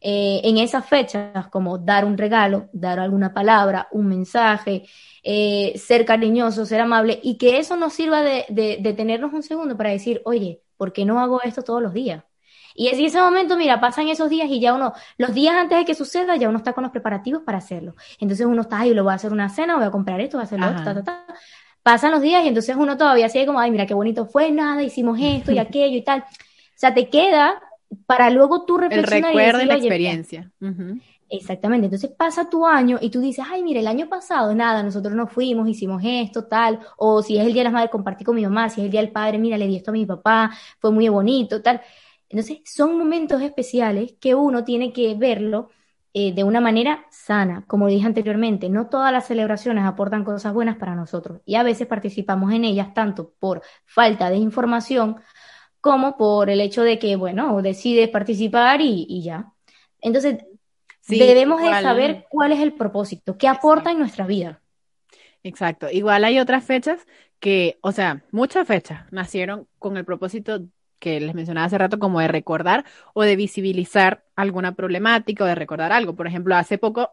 eh, 0.00 0.40
en 0.44 0.58
esas 0.58 0.86
fechas, 0.86 1.48
como 1.48 1.78
dar 1.78 2.04
un 2.04 2.16
regalo, 2.16 2.68
dar 2.72 2.98
alguna 2.98 3.34
palabra, 3.34 3.88
un 3.92 4.06
mensaje, 4.06 4.84
eh, 5.22 5.74
ser 5.76 6.04
cariñoso, 6.04 6.64
ser 6.64 6.80
amable, 6.80 7.20
y 7.22 7.36
que 7.36 7.58
eso 7.58 7.76
nos 7.76 7.92
sirva 7.92 8.22
de, 8.22 8.46
de, 8.48 8.78
de, 8.80 8.92
tenernos 8.94 9.32
un 9.32 9.42
segundo 9.42 9.76
para 9.76 9.90
decir, 9.90 10.22
oye, 10.24 10.62
¿por 10.76 10.92
qué 10.92 11.04
no 11.04 11.20
hago 11.20 11.42
esto 11.42 11.62
todos 11.62 11.82
los 11.82 11.92
días? 11.92 12.24
Y 12.74 12.88
en 12.88 13.04
ese 13.04 13.20
momento, 13.20 13.56
mira, 13.56 13.80
pasan 13.80 14.08
esos 14.08 14.30
días 14.30 14.48
y 14.48 14.60
ya 14.60 14.72
uno, 14.74 14.94
los 15.18 15.34
días 15.34 15.54
antes 15.54 15.78
de 15.78 15.84
que 15.84 15.94
suceda, 15.94 16.36
ya 16.36 16.48
uno 16.48 16.58
está 16.58 16.72
con 16.72 16.82
los 16.82 16.92
preparativos 16.92 17.42
para 17.42 17.58
hacerlo. 17.58 17.94
Entonces 18.18 18.46
uno 18.46 18.62
está 18.62 18.80
ahí, 18.80 18.94
lo 18.94 19.04
voy 19.04 19.12
a 19.12 19.16
hacer 19.16 19.32
una 19.32 19.48
cena, 19.48 19.76
voy 19.76 19.84
a 19.84 19.90
comprar 19.90 20.20
esto, 20.20 20.38
voy 20.38 20.44
a 20.44 20.46
hacerlo 20.46 20.66
esto, 20.68 20.84
ta, 20.84 20.94
ta, 20.94 21.02
ta. 21.04 21.34
Pasan 21.82 22.12
los 22.12 22.22
días 22.22 22.44
y 22.44 22.48
entonces 22.48 22.76
uno 22.76 22.96
todavía 22.96 23.28
sigue 23.28 23.46
como, 23.46 23.60
ay, 23.60 23.70
mira 23.70 23.86
qué 23.86 23.94
bonito 23.94 24.26
fue, 24.26 24.50
nada, 24.50 24.82
hicimos 24.82 25.18
esto 25.20 25.52
y 25.52 25.58
aquello 25.58 25.96
y 25.96 26.02
tal. 26.02 26.20
O 26.20 26.24
sea, 26.80 26.94
te 26.94 27.10
queda 27.10 27.60
para 28.06 28.30
luego 28.30 28.64
tú 28.64 28.78
reflexionar. 28.78 29.30
El 29.30 29.36
recuerdo 29.36 29.62
y, 29.62 29.66
la 29.66 29.74
experiencia. 29.74 30.50
Exactamente, 31.32 31.86
entonces 31.86 32.10
pasa 32.10 32.50
tu 32.50 32.66
año 32.66 32.98
y 33.00 33.08
tú 33.08 33.20
dices, 33.20 33.44
ay, 33.48 33.62
mire, 33.62 33.78
el 33.78 33.86
año 33.86 34.08
pasado, 34.08 34.52
nada, 34.52 34.82
nosotros 34.82 35.14
nos 35.14 35.30
fuimos, 35.30 35.68
hicimos 35.68 36.02
esto, 36.04 36.46
tal, 36.46 36.80
o 36.96 37.22
si 37.22 37.38
es 37.38 37.46
el 37.46 37.52
Día 37.52 37.60
de 37.60 37.64
las 37.64 37.72
Madres, 37.72 37.90
compartí 37.92 38.24
con 38.24 38.34
mi 38.34 38.42
mamá, 38.42 38.68
si 38.68 38.80
es 38.80 38.86
el 38.86 38.90
Día 38.90 39.00
del 39.00 39.12
Padre, 39.12 39.38
mira, 39.38 39.56
le 39.56 39.68
di 39.68 39.76
esto 39.76 39.92
a 39.92 39.94
mi 39.94 40.06
papá, 40.06 40.50
fue 40.80 40.90
muy 40.90 41.08
bonito, 41.08 41.62
tal. 41.62 41.80
Entonces, 42.28 42.58
son 42.64 42.98
momentos 42.98 43.42
especiales 43.42 44.14
que 44.20 44.34
uno 44.34 44.64
tiene 44.64 44.92
que 44.92 45.14
verlo 45.14 45.70
eh, 46.12 46.32
de 46.34 46.42
una 46.42 46.60
manera 46.60 47.06
sana. 47.10 47.64
Como 47.68 47.86
dije 47.86 48.04
anteriormente, 48.04 48.68
no 48.68 48.88
todas 48.88 49.12
las 49.12 49.28
celebraciones 49.28 49.84
aportan 49.84 50.24
cosas 50.24 50.52
buenas 50.52 50.76
para 50.76 50.96
nosotros 50.96 51.40
y 51.44 51.54
a 51.54 51.62
veces 51.62 51.86
participamos 51.86 52.52
en 52.52 52.64
ellas 52.64 52.92
tanto 52.94 53.32
por 53.38 53.62
falta 53.84 54.28
de 54.30 54.36
información 54.36 55.20
como 55.80 56.16
por 56.16 56.50
el 56.50 56.60
hecho 56.60 56.82
de 56.82 56.98
que, 56.98 57.16
bueno, 57.16 57.60
decides 57.62 58.08
participar 58.08 58.80
y, 58.80 59.22
ya. 59.22 59.52
Entonces, 60.00 60.38
debemos 61.08 61.62
de 61.62 61.70
saber 61.80 62.26
cuál 62.28 62.52
es 62.52 62.60
el 62.60 62.74
propósito, 62.74 63.36
qué 63.38 63.48
aporta 63.48 63.90
en 63.90 63.98
nuestra 63.98 64.26
vida. 64.26 64.60
Exacto. 65.42 65.88
Igual 65.90 66.24
hay 66.24 66.38
otras 66.38 66.64
fechas 66.64 67.06
que, 67.38 67.78
o 67.80 67.92
sea, 67.92 68.22
muchas 68.30 68.66
fechas 68.66 69.10
nacieron 69.10 69.66
con 69.78 69.96
el 69.96 70.04
propósito 70.04 70.62
que 70.98 71.18
les 71.18 71.34
mencionaba 71.34 71.66
hace 71.66 71.78
rato, 71.78 71.98
como 71.98 72.20
de 72.20 72.28
recordar 72.28 72.84
o 73.14 73.22
de 73.22 73.34
visibilizar 73.34 74.22
alguna 74.36 74.74
problemática 74.74 75.44
o 75.44 75.46
de 75.46 75.54
recordar 75.54 75.92
algo. 75.92 76.14
Por 76.14 76.26
ejemplo, 76.26 76.54
hace 76.54 76.76
poco, 76.76 77.10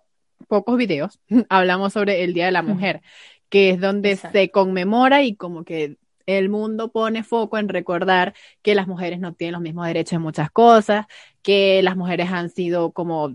pocos 0.49 0.77
videos 0.77 1.19
hablamos 1.49 1.93
sobre 1.93 2.23
el 2.23 2.33
Día 2.33 2.45
de 2.45 2.51
la 2.51 2.61
Mujer, 2.61 3.01
que 3.49 3.71
es 3.71 3.79
donde 3.79 4.17
se 4.17 4.51
conmemora 4.51 5.23
y 5.23 5.35
como 5.35 5.63
que 5.63 5.97
el 6.27 6.49
mundo 6.49 6.91
pone 6.91 7.23
foco 7.23 7.57
en 7.57 7.69
recordar 7.69 8.35
que 8.61 8.75
las 8.75 8.87
mujeres 8.87 9.19
no 9.19 9.33
tienen 9.33 9.53
los 9.53 9.61
mismos 9.61 9.87
derechos 9.87 10.13
en 10.13 10.21
muchas 10.21 10.51
cosas, 10.51 11.07
que 11.41 11.81
las 11.81 11.95
mujeres 11.95 12.29
han 12.31 12.49
sido 12.49 12.91
como, 12.91 13.33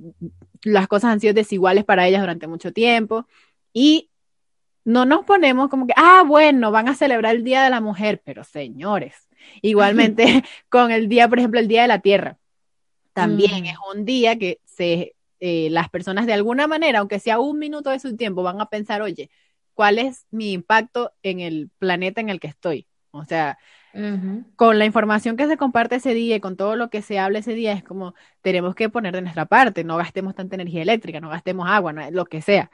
las 0.62 0.86
cosas 0.86 1.12
han 1.12 1.20
sido 1.20 1.34
desiguales 1.34 1.84
para 1.84 2.06
ellas 2.06 2.20
durante 2.20 2.46
mucho 2.46 2.72
tiempo. 2.72 3.26
Y 3.72 4.10
no 4.84 5.06
nos 5.06 5.24
ponemos 5.24 5.68
como 5.68 5.86
que, 5.86 5.94
ah, 5.96 6.22
bueno, 6.26 6.70
van 6.70 6.88
a 6.88 6.94
celebrar 6.94 7.34
el 7.34 7.44
Día 7.44 7.64
de 7.64 7.70
la 7.70 7.80
Mujer, 7.80 8.20
pero 8.24 8.44
señores, 8.44 9.14
igualmente 9.62 10.44
con 10.68 10.90
el 10.90 11.08
día, 11.08 11.28
por 11.28 11.38
ejemplo, 11.38 11.60
el 11.60 11.68
Día 11.68 11.82
de 11.82 11.88
la 11.88 12.00
Tierra, 12.00 12.38
también 13.14 13.62
mm. 13.62 13.66
es 13.66 13.76
un 13.94 14.04
día 14.04 14.38
que 14.38 14.60
se, 14.64 15.14
eh, 15.40 15.68
las 15.70 15.88
personas 15.88 16.26
de 16.26 16.34
alguna 16.34 16.66
manera, 16.66 16.98
aunque 16.98 17.20
sea 17.20 17.38
un 17.38 17.58
minuto 17.58 17.90
de 17.90 18.00
su 18.00 18.16
tiempo, 18.16 18.42
van 18.42 18.60
a 18.60 18.66
pensar, 18.66 19.02
oye, 19.02 19.30
cuál 19.74 19.98
es 19.98 20.26
mi 20.30 20.52
impacto 20.52 21.12
en 21.22 21.40
el 21.40 21.70
planeta 21.78 22.20
en 22.20 22.28
el 22.28 22.40
que 22.40 22.48
estoy. 22.48 22.86
O 23.10 23.24
sea, 23.24 23.58
con 24.56 24.78
la 24.78 24.86
información 24.86 25.36
que 25.36 25.46
se 25.46 25.58
comparte 25.58 25.96
ese 25.96 26.14
día 26.14 26.36
y 26.36 26.40
con 26.40 26.56
todo 26.56 26.76
lo 26.76 26.88
que 26.88 27.02
se 27.02 27.18
habla 27.18 27.40
ese 27.40 27.54
día, 27.54 27.72
es 27.72 27.84
como 27.84 28.14
tenemos 28.40 28.74
que 28.74 28.88
poner 28.88 29.14
de 29.14 29.20
nuestra 29.20 29.44
parte, 29.44 29.84
no 29.84 29.98
gastemos 29.98 30.34
tanta 30.34 30.54
energía 30.54 30.82
eléctrica, 30.82 31.20
no 31.20 31.28
gastemos 31.28 31.68
agua, 31.68 31.92
lo 32.10 32.24
que 32.24 32.40
sea. 32.40 32.70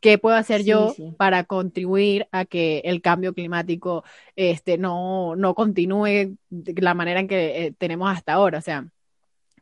¿Qué 0.00 0.18
puedo 0.18 0.36
hacer 0.36 0.64
yo 0.64 0.94
para 1.16 1.44
contribuir 1.44 2.26
a 2.32 2.44
que 2.44 2.78
el 2.84 3.02
cambio 3.02 3.34
climático 3.34 4.04
este, 4.34 4.76
no, 4.76 5.36
no 5.36 5.54
continúe 5.54 6.36
de 6.50 6.74
la 6.82 6.94
manera 6.94 7.20
en 7.20 7.28
que 7.28 7.66
eh, 7.66 7.74
tenemos 7.78 8.10
hasta 8.10 8.32
ahora? 8.32 8.58
O 8.58 8.62
sea, 8.62 8.86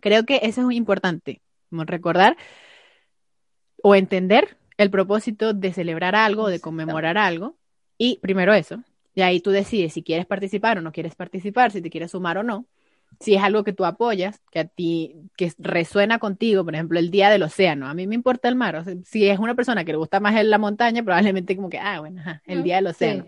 creo 0.01 0.25
que 0.25 0.41
eso 0.43 0.63
es 0.63 0.65
muy 0.65 0.77
importante, 0.77 1.43
recordar 1.71 2.37
o 3.83 3.95
entender 3.95 4.57
el 4.81 4.91
propósito 4.91 5.53
de 5.53 5.75
celebrar 5.75 6.15
algo, 6.15 6.49
de 6.49 6.59
conmemorar 6.59 7.19
algo. 7.19 7.59
Y 7.99 8.19
primero 8.23 8.55
eso, 8.55 8.83
y 9.15 9.21
ahí 9.21 9.41
tú 9.41 9.51
decides 9.51 9.93
si 9.93 10.03
quieres 10.03 10.25
participar 10.25 10.79
o 10.79 10.81
no 10.81 10.91
quieres 10.91 11.15
participar, 11.15 11.71
si 11.71 11.83
te 11.83 11.91
quieres 11.91 12.13
sumar 12.13 12.39
o 12.39 12.43
no. 12.43 12.65
Si 13.19 13.35
es 13.35 13.43
algo 13.43 13.63
que 13.63 13.75
tú 13.75 13.85
apoyas, 13.85 14.41
que 14.51 14.61
a 14.61 14.65
ti, 14.65 15.17
que 15.37 15.53
resuena 15.59 16.19
contigo, 16.19 16.65
por 16.65 16.75
ejemplo, 16.75 16.99
el 16.99 17.11
día 17.11 17.29
del 17.29 17.43
océano. 17.43 17.89
A 17.89 17.95
mí 17.95 18.07
me 18.07 18.15
importa 18.15 18.49
el 18.49 18.55
mar. 18.55 18.77
O 18.77 18.85
sea, 18.85 18.95
si 19.05 19.29
es 19.29 19.39
una 19.39 19.55
persona 19.55 19.85
que 19.85 19.93
le 19.93 19.99
gusta 19.99 20.19
más 20.19 20.43
la 20.43 20.57
montaña, 20.57 21.03
probablemente 21.03 21.57
como 21.57 21.69
que, 21.69 21.79
ah, 21.79 22.01
bueno, 22.01 22.23
el 22.47 22.63
día 22.63 22.77
del 22.77 22.87
océano. 22.87 23.27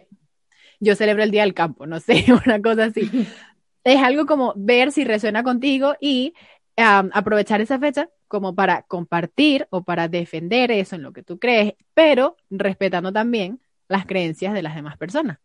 Yo 0.81 0.95
celebro 0.95 1.23
el 1.23 1.31
día 1.31 1.43
del 1.43 1.53
campo, 1.53 1.87
no 1.87 2.01
sé, 2.01 2.25
una 2.47 2.63
cosa 2.63 2.85
así. 2.85 3.03
es 3.85 4.03
algo 4.03 4.25
como 4.25 4.55
ver 4.57 4.91
si 4.91 5.05
resuena 5.05 5.43
contigo 5.43 5.97
y 6.01 6.33
aprovechar 6.77 7.61
esa 7.61 7.79
fecha 7.79 8.09
como 8.33 8.55
para 8.55 8.81
compartir 8.85 9.67
o 9.69 9.83
para 9.83 10.09
defender 10.09 10.71
eso 10.71 10.97
en 10.97 11.03
lo 11.03 11.13
que 11.13 11.23
tú 11.23 11.39
crees, 11.39 11.75
pero 11.93 12.39
respetando 12.49 13.13
también 13.13 13.61
las 13.89 14.07
creencias 14.07 14.55
de 14.55 14.63
las 14.63 14.75
demás 14.75 14.97
personas. 14.97 15.37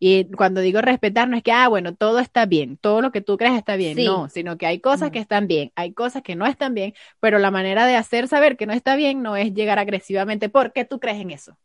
Y 0.00 0.24
cuando 0.32 0.60
digo 0.60 0.80
respetar, 0.80 1.28
no 1.28 1.36
es 1.36 1.44
que, 1.44 1.52
ah, 1.52 1.68
bueno, 1.68 1.94
todo 1.94 2.18
está 2.18 2.44
bien, 2.44 2.78
todo 2.78 3.00
lo 3.00 3.12
que 3.12 3.20
tú 3.20 3.36
crees 3.36 3.54
está 3.54 3.76
bien, 3.76 3.96
no, 4.04 4.28
sino 4.28 4.58
que 4.58 4.66
hay 4.66 4.80
cosas 4.80 5.12
que 5.12 5.20
están 5.20 5.46
bien, 5.46 5.70
hay 5.76 5.92
cosas 5.92 6.22
que 6.24 6.34
no 6.34 6.44
están 6.44 6.74
bien, 6.74 6.94
pero 7.20 7.38
la 7.38 7.52
manera 7.52 7.86
de 7.86 7.94
hacer 7.94 8.26
saber 8.26 8.56
que 8.56 8.66
no 8.66 8.72
está 8.72 8.96
bien 8.96 9.22
no 9.22 9.36
es 9.36 9.54
llegar 9.54 9.78
agresivamente 9.78 10.48
porque 10.48 10.84
tú 10.84 10.98
crees 10.98 11.20
en 11.20 11.30
eso. 11.30 11.56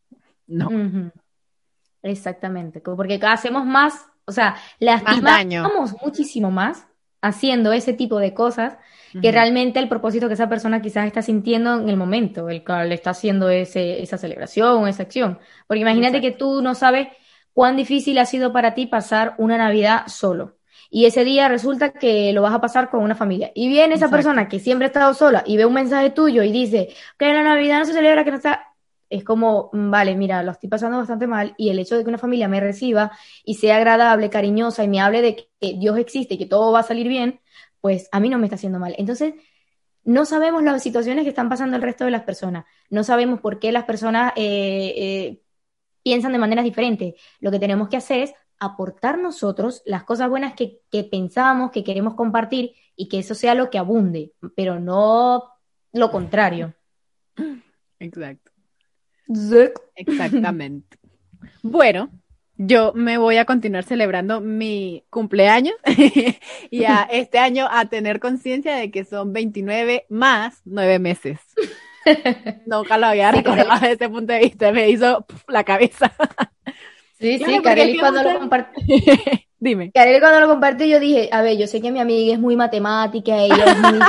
No. 0.46 0.70
Exactamente, 2.04 2.82
porque 2.82 3.20
hacemos 3.24 3.66
más, 3.66 4.06
o 4.26 4.32
sea, 4.32 4.58
lastimamos 4.78 5.96
muchísimo 6.04 6.52
más 6.52 6.86
haciendo 7.22 7.74
ese 7.74 7.94
tipo 7.94 8.20
de 8.20 8.34
cosas 8.34 8.78
que 9.22 9.32
realmente 9.32 9.80
el 9.80 9.90
propósito 9.90 10.28
que 10.28 10.36
esa 10.36 10.50
persona 10.50 10.82
quizás 10.82 11.08
está 11.08 11.22
sintiendo 11.22 11.80
en 11.80 11.90
el 11.90 11.98
momento, 11.98 12.50
el 12.50 12.64
cual 12.64 12.90
le 12.90 12.96
está 12.96 13.12
haciendo 13.12 13.50
ese, 13.50 14.02
esa 14.02 14.18
celebración, 14.18 14.88
esa 14.88 15.04
acción. 15.04 15.40
Porque 15.66 15.82
imagínate 15.82 16.22
que 16.22 16.32
tú 16.32 16.62
no 16.62 16.76
sabes 16.76 17.08
cuán 17.54 17.78
difícil 17.78 18.18
ha 18.20 18.26
sido 18.26 18.54
para 18.54 18.76
ti 18.76 18.86
pasar 18.86 19.34
una 19.38 19.58
Navidad 19.58 20.04
solo. 20.08 20.58
Y 20.90 21.06
ese 21.06 21.24
día 21.24 21.48
resulta 21.48 21.92
que 21.92 22.32
lo 22.32 22.42
vas 22.42 22.54
a 22.54 22.62
pasar 22.62 22.90
con 22.90 23.02
una 23.02 23.16
familia. 23.16 23.52
Y 23.56 23.68
viene 23.68 23.96
esa 23.96 24.10
persona 24.10 24.48
que 24.48 24.60
siempre 24.60 24.86
ha 24.86 24.88
estado 24.88 25.14
sola 25.14 25.44
y 25.46 25.58
ve 25.58 25.66
un 25.66 25.74
mensaje 25.74 26.12
tuyo 26.12 26.44
y 26.44 26.52
dice 26.52 26.90
que 27.18 27.34
la 27.34 27.44
Navidad 27.44 27.80
no 27.80 27.86
se 27.86 27.94
celebra, 27.94 28.24
que 28.24 28.32
no 28.32 28.38
está 28.38 28.74
es 29.10 29.24
como, 29.24 29.70
mm, 29.74 29.92
vale, 29.92 30.16
mira, 30.16 30.44
lo 30.44 30.52
estoy 30.52 30.70
pasando 30.70 30.98
bastante 30.98 31.28
mal 31.28 31.54
y 31.58 31.70
el 31.70 31.80
hecho 31.80 31.98
de 31.98 32.04
que 32.04 32.10
una 32.10 32.18
familia 32.18 32.48
me 32.48 32.60
reciba 32.60 33.12
y 33.44 33.56
sea 33.56 33.78
agradable, 33.78 34.30
cariñosa 34.30 34.84
y 34.84 34.88
me 34.88 35.00
hable 35.00 35.22
de 35.22 35.36
que 35.36 35.74
Dios 35.78 35.98
existe 35.98 36.36
y 36.36 36.38
que 36.38 36.46
todo 36.46 36.72
va 36.72 36.80
a 36.80 36.84
salir 36.84 37.08
bien, 37.08 37.40
pues 37.82 38.10
a 38.12 38.20
mí 38.20 38.30
no 38.30 38.38
me 38.38 38.46
está 38.46 38.56
haciendo 38.56 38.80
mal. 38.80 38.96
Entonces, 38.98 39.34
no 40.04 40.26
sabemos 40.26 40.64
las 40.64 40.82
situaciones 40.84 41.24
que 41.24 41.30
están 41.30 41.50
pasando 41.50 41.76
el 41.76 41.82
resto 41.82 42.06
de 42.06 42.12
las 42.12 42.24
personas, 42.24 42.66
no 42.90 43.04
sabemos 43.04 43.42
por 43.42 43.60
qué 43.60 43.72
las 43.72 43.86
personas 43.86 44.34
eh, 44.36 44.94
eh, 44.98 45.42
piensan 46.04 46.32
de 46.32 46.38
maneras 46.38 46.64
diferentes. 46.66 47.16
Lo 47.40 47.52
que 47.52 47.60
tenemos 47.60 47.90
que 47.90 47.98
hacer 47.98 48.22
es 48.22 48.34
aportar 48.60 49.20
nosotros 49.20 49.84
las 49.86 50.04
cosas 50.04 50.30
buenas 50.30 50.54
que, 50.54 50.82
que 50.90 51.04
pensamos, 51.04 51.72
que 51.72 51.84
queremos 51.84 52.16
compartir 52.16 52.74
y 52.96 53.08
que 53.10 53.20
eso 53.20 53.36
sea 53.36 53.54
lo 53.54 53.70
que 53.70 53.78
abunde, 53.78 54.34
pero 54.56 54.80
no 54.80 55.52
lo 55.92 56.12
contrario. 56.12 56.74
Exacto. 58.00 58.47
Exactamente. 59.96 60.98
Bueno, 61.62 62.10
yo 62.58 62.92
me 62.96 63.18
voy 63.18 63.38
a 63.38 63.46
continuar 63.46 63.84
celebrando 63.84 64.42
mi 64.42 65.04
cumpleaños 65.10 65.76
y 66.72 66.84
a 66.86 67.08
este 67.12 67.38
año 67.38 67.68
a 67.70 67.86
tener 67.86 68.20
conciencia 68.20 68.76
de 68.76 68.90
que 68.90 69.06
son 69.06 69.32
29 69.32 70.06
más 70.10 70.62
9 70.66 71.00
meses. 71.00 71.40
Nunca 72.66 72.98
lo 72.98 73.08
había 73.08 73.32
recordado 73.32 73.74
desde 73.74 73.94
ese 73.94 74.10
punto 74.10 74.34
de 74.34 74.40
vista, 74.40 74.72
me 74.72 74.90
hizo 74.90 75.26
la 75.48 75.64
cabeza. 75.64 76.12
Sí, 77.20 77.40
sí, 77.40 77.60
Kareli 77.64 78.00
cuando 78.00 78.24
lo 78.24 78.40
compartió. 78.40 78.84
Dime. 79.60 79.92
Kareli 79.92 80.20
cuando 80.20 80.40
lo 80.40 80.48
compartió 80.48 80.86
yo 80.86 81.00
dije, 81.00 81.30
a 81.32 81.42
ver, 81.42 81.58
yo 81.58 81.68
sé 81.68 81.82
que 81.82 81.92
mi 81.92 82.00
amiga 82.00 82.34
es 82.34 82.40
muy 82.40 82.56
matemática, 82.56 83.38
ella 83.38 83.66
es 83.66 83.78
muy 83.80 84.00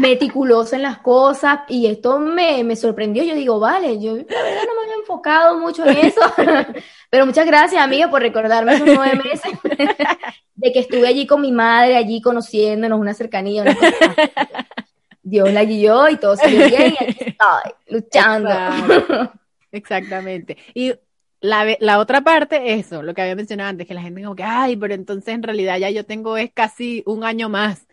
meticulosa 0.00 0.76
en 0.76 0.82
las 0.82 0.98
cosas 0.98 1.60
y 1.68 1.86
esto 1.86 2.18
me, 2.18 2.62
me 2.64 2.76
sorprendió. 2.76 3.22
Yo 3.24 3.34
digo, 3.34 3.58
vale, 3.58 4.00
yo 4.00 4.16
la 4.16 4.42
verdad 4.42 4.62
no 4.66 4.74
me 4.74 4.82
había 4.84 4.94
enfocado 5.00 5.58
mucho 5.58 5.86
en 5.86 5.96
eso, 5.98 6.20
pero 7.10 7.26
muchas 7.26 7.46
gracias, 7.46 7.82
amiga, 7.82 8.10
por 8.10 8.22
recordarme 8.22 8.74
esos 8.74 8.86
nueve 8.86 9.16
meses 9.16 9.52
de 10.54 10.72
que 10.72 10.80
estuve 10.80 11.06
allí 11.06 11.26
con 11.26 11.40
mi 11.40 11.52
madre, 11.52 11.96
allí 11.96 12.20
conociéndonos, 12.20 12.98
una 12.98 13.14
cercanía. 13.14 13.64
Dios 15.22 15.52
la 15.52 15.64
guió 15.64 16.08
y 16.08 16.16
todo 16.16 16.36
salió 16.36 16.66
bien 16.68 16.94
y 16.98 17.04
aquí 17.04 17.24
estoy, 17.26 17.72
luchando. 17.88 18.50
Exactamente. 19.72 20.56
Y 20.74 20.94
la, 21.40 21.76
la, 21.80 21.98
otra 21.98 22.22
parte, 22.22 22.74
eso, 22.74 23.02
lo 23.02 23.14
que 23.14 23.22
había 23.22 23.36
mencionado 23.36 23.70
antes, 23.70 23.86
que 23.86 23.94
la 23.94 24.02
gente 24.02 24.22
como 24.22 24.34
que, 24.34 24.42
ay, 24.42 24.76
pero 24.76 24.94
entonces 24.94 25.34
en 25.34 25.42
realidad 25.42 25.78
ya 25.78 25.90
yo 25.90 26.04
tengo 26.04 26.36
es 26.36 26.50
casi 26.52 27.02
un 27.06 27.24
año 27.24 27.48
más, 27.48 27.86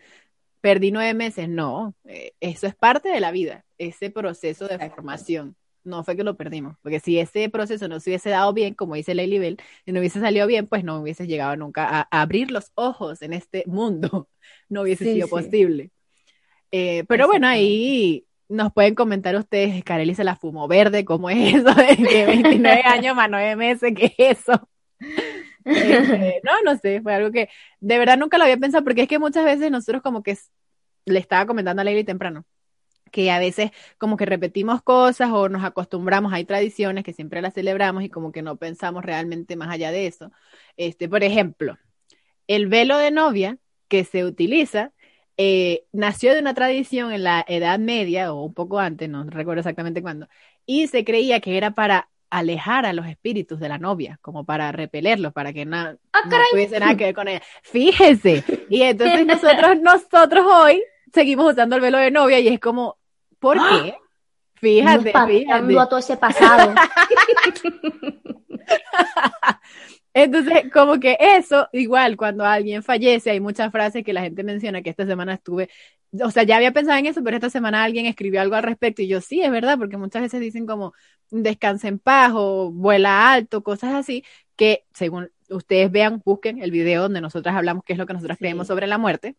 perdí 0.66 0.90
nueve 0.90 1.14
meses. 1.14 1.48
No, 1.48 1.94
eh, 2.06 2.32
eso 2.40 2.66
es 2.66 2.74
parte 2.74 3.08
de 3.08 3.20
la 3.20 3.30
vida, 3.30 3.64
ese 3.78 4.10
proceso 4.10 4.66
de 4.66 4.80
formación. 4.90 5.54
No 5.84 6.02
fue 6.02 6.16
que 6.16 6.24
lo 6.24 6.36
perdimos, 6.36 6.76
porque 6.82 6.98
si 6.98 7.20
ese 7.20 7.48
proceso 7.48 7.86
no 7.86 8.00
se 8.00 8.10
hubiese 8.10 8.30
dado 8.30 8.52
bien, 8.52 8.74
como 8.74 8.96
dice 8.96 9.14
Lady 9.14 9.38
Bell, 9.38 9.58
y 9.84 9.92
no 9.92 10.00
hubiese 10.00 10.18
salido 10.18 10.44
bien, 10.48 10.66
pues 10.66 10.82
no 10.82 11.00
hubiese 11.00 11.28
llegado 11.28 11.54
nunca 11.54 11.86
a, 11.88 12.08
abrir 12.10 12.50
los 12.50 12.72
ojos 12.74 13.22
en 13.22 13.32
este 13.32 13.62
mundo, 13.68 14.28
no 14.68 14.82
hubiese 14.82 15.04
sido 15.04 15.28
posible. 15.28 15.92
Eh, 16.72 17.04
pero 17.06 17.28
bueno, 17.28 17.46
ahí 17.46 18.26
nos 18.48 18.72
pueden 18.72 18.96
comentar 18.96 19.36
ustedes, 19.36 19.84
Kareli 19.84 20.16
se 20.16 20.24
la 20.24 20.34
fumó 20.34 20.66
verde, 20.66 21.04
¿cómo 21.04 21.30
es 21.30 21.54
eso 21.54 21.72
de 21.74 22.26
29 22.26 22.82
años 22.84 23.14
más 23.14 23.30
9 23.30 23.54
meses? 23.54 23.92
¿Qué 23.94 24.12
es 24.18 24.40
eso? 24.40 24.68
Este, 25.66 26.40
no, 26.44 26.52
no 26.64 26.78
sé, 26.78 27.00
fue 27.02 27.14
algo 27.14 27.30
que 27.32 27.48
de 27.80 27.98
verdad 27.98 28.16
nunca 28.16 28.38
lo 28.38 28.44
había 28.44 28.56
pensado 28.56 28.84
porque 28.84 29.02
es 29.02 29.08
que 29.08 29.18
muchas 29.18 29.44
veces 29.44 29.70
nosotros 29.70 30.02
como 30.02 30.22
que 30.22 30.38
le 31.04 31.18
estaba 31.18 31.46
comentando 31.46 31.82
a 31.82 31.84
Leila 31.84 32.04
temprano 32.04 32.46
que 33.12 33.30
a 33.30 33.38
veces 33.38 33.70
como 33.98 34.16
que 34.16 34.26
repetimos 34.26 34.82
cosas 34.82 35.30
o 35.32 35.48
nos 35.48 35.64
acostumbramos, 35.64 36.32
hay 36.32 36.44
tradiciones 36.44 37.04
que 37.04 37.12
siempre 37.12 37.42
las 37.42 37.54
celebramos 37.54 38.02
y 38.02 38.10
como 38.10 38.32
que 38.32 38.42
no 38.42 38.56
pensamos 38.56 39.04
realmente 39.04 39.56
más 39.56 39.70
allá 39.70 39.90
de 39.90 40.06
eso. 40.06 40.32
Este, 40.76 41.08
por 41.08 41.22
ejemplo, 41.22 41.78
el 42.46 42.66
velo 42.66 42.98
de 42.98 43.10
novia 43.10 43.58
que 43.88 44.04
se 44.04 44.24
utiliza 44.24 44.92
eh, 45.36 45.84
nació 45.92 46.34
de 46.34 46.40
una 46.40 46.54
tradición 46.54 47.12
en 47.12 47.24
la 47.24 47.44
Edad 47.48 47.78
Media 47.78 48.32
o 48.32 48.42
un 48.44 48.54
poco 48.54 48.78
antes, 48.78 49.08
no 49.08 49.24
recuerdo 49.24 49.60
exactamente 49.60 50.02
cuándo, 50.02 50.28
y 50.64 50.88
se 50.88 51.04
creía 51.04 51.40
que 51.40 51.56
era 51.56 51.72
para 51.72 52.08
alejar 52.30 52.86
a 52.86 52.92
los 52.92 53.06
espíritus 53.06 53.60
de 53.60 53.68
la 53.68 53.78
novia, 53.78 54.18
como 54.22 54.44
para 54.44 54.72
repelerlos, 54.72 55.32
para 55.32 55.52
que 55.52 55.62
ah, 55.62 55.94
no 56.24 56.36
tuviese 56.50 56.80
nada 56.80 56.96
que 56.96 57.04
ver 57.04 57.14
con 57.14 57.28
ella. 57.28 57.42
Fíjese. 57.62 58.44
Y 58.68 58.82
entonces 58.82 59.24
nosotros, 59.26 59.78
nosotros 59.80 60.46
hoy 60.46 60.82
seguimos 61.12 61.52
usando 61.52 61.76
el 61.76 61.82
velo 61.82 61.98
de 61.98 62.10
novia 62.10 62.40
y 62.40 62.48
es 62.48 62.58
como, 62.58 62.98
¿por 63.38 63.58
¡Ah! 63.58 63.68
qué? 63.70 63.96
Fíjate, 64.54 65.12
fíjate. 65.26 65.78
a 65.78 65.86
todo 65.86 65.98
ese 65.98 66.16
pasado. 66.16 66.74
Entonces, 70.18 70.72
como 70.72 70.98
que 70.98 71.18
eso, 71.20 71.68
igual, 71.72 72.16
cuando 72.16 72.42
alguien 72.46 72.82
fallece, 72.82 73.32
hay 73.32 73.38
muchas 73.38 73.70
frases 73.70 74.02
que 74.02 74.14
la 74.14 74.22
gente 74.22 74.42
menciona 74.44 74.80
que 74.80 74.88
esta 74.88 75.04
semana 75.04 75.34
estuve, 75.34 75.68
o 76.10 76.30
sea, 76.30 76.42
ya 76.42 76.56
había 76.56 76.72
pensado 76.72 76.96
en 76.98 77.04
eso, 77.04 77.22
pero 77.22 77.36
esta 77.36 77.50
semana 77.50 77.84
alguien 77.84 78.06
escribió 78.06 78.40
algo 78.40 78.54
al 78.54 78.62
respecto 78.62 79.02
y 79.02 79.08
yo 79.08 79.20
sí, 79.20 79.42
es 79.42 79.50
verdad, 79.50 79.76
porque 79.76 79.98
muchas 79.98 80.22
veces 80.22 80.40
dicen 80.40 80.66
como 80.66 80.94
descansa 81.30 81.88
en 81.88 81.98
paz 81.98 82.32
o 82.34 82.70
vuela 82.72 83.30
alto, 83.30 83.62
cosas 83.62 83.92
así, 83.92 84.24
que 84.56 84.84
según 84.94 85.30
ustedes 85.50 85.92
vean, 85.92 86.22
busquen 86.24 86.62
el 86.62 86.70
video 86.70 87.02
donde 87.02 87.20
nosotras 87.20 87.54
hablamos 87.54 87.84
qué 87.84 87.92
es 87.92 87.98
lo 87.98 88.06
que 88.06 88.14
nosotros 88.14 88.38
creemos 88.38 88.68
sobre 88.68 88.86
la 88.86 88.96
muerte. 88.96 89.36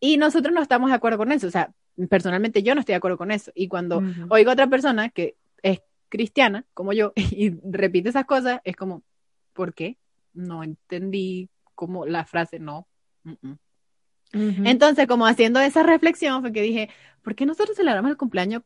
Y 0.00 0.16
nosotros 0.16 0.54
no 0.54 0.62
estamos 0.62 0.88
de 0.88 0.96
acuerdo 0.96 1.18
con 1.18 1.32
eso, 1.32 1.48
o 1.48 1.50
sea, 1.50 1.74
personalmente 2.08 2.62
yo 2.62 2.74
no 2.74 2.80
estoy 2.80 2.94
de 2.94 2.96
acuerdo 2.96 3.18
con 3.18 3.30
eso. 3.30 3.52
Y 3.54 3.68
cuando 3.68 4.02
oigo 4.30 4.48
a 4.48 4.54
otra 4.54 4.68
persona 4.68 5.10
que 5.10 5.36
es 5.62 5.82
cristiana, 6.08 6.64
como 6.72 6.94
yo, 6.94 7.12
y 7.30 7.50
repite 7.62 8.08
esas 8.08 8.24
cosas, 8.24 8.62
es 8.64 8.74
como, 8.74 9.02
¿por 9.52 9.74
qué? 9.74 9.98
No 10.34 10.62
entendí 10.62 11.48
como 11.74 12.06
la 12.06 12.24
frase 12.24 12.58
no. 12.58 12.86
Entonces, 14.32 15.06
como 15.06 15.26
haciendo 15.26 15.60
esa 15.60 15.82
reflexión, 15.82 16.42
fue 16.42 16.52
que 16.52 16.62
dije, 16.62 16.90
¿por 17.22 17.34
qué 17.34 17.46
nosotros 17.46 17.76
celebramos 17.76 18.10
el 18.10 18.16
cumpleaños 18.16 18.62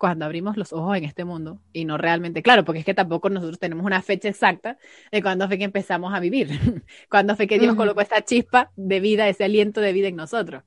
cuando 0.00 0.24
abrimos 0.24 0.56
los 0.56 0.72
ojos 0.72 0.96
en 0.96 1.04
este 1.04 1.26
mundo 1.26 1.60
y 1.74 1.84
no 1.84 1.98
realmente, 1.98 2.42
claro, 2.42 2.64
porque 2.64 2.78
es 2.78 2.86
que 2.86 2.94
tampoco 2.94 3.28
nosotros 3.28 3.58
tenemos 3.58 3.84
una 3.84 4.00
fecha 4.00 4.30
exacta 4.30 4.78
de 5.12 5.20
cuándo 5.20 5.46
fue 5.46 5.58
que 5.58 5.64
empezamos 5.64 6.14
a 6.14 6.20
vivir, 6.20 6.48
cuándo 7.10 7.36
fue 7.36 7.46
que 7.46 7.58
Dios 7.58 7.74
colocó 7.74 8.00
esta 8.00 8.24
chispa 8.24 8.72
de 8.76 8.98
vida, 8.98 9.28
ese 9.28 9.44
aliento 9.44 9.82
de 9.82 9.92
vida 9.92 10.08
en 10.08 10.16
nosotros. 10.16 10.62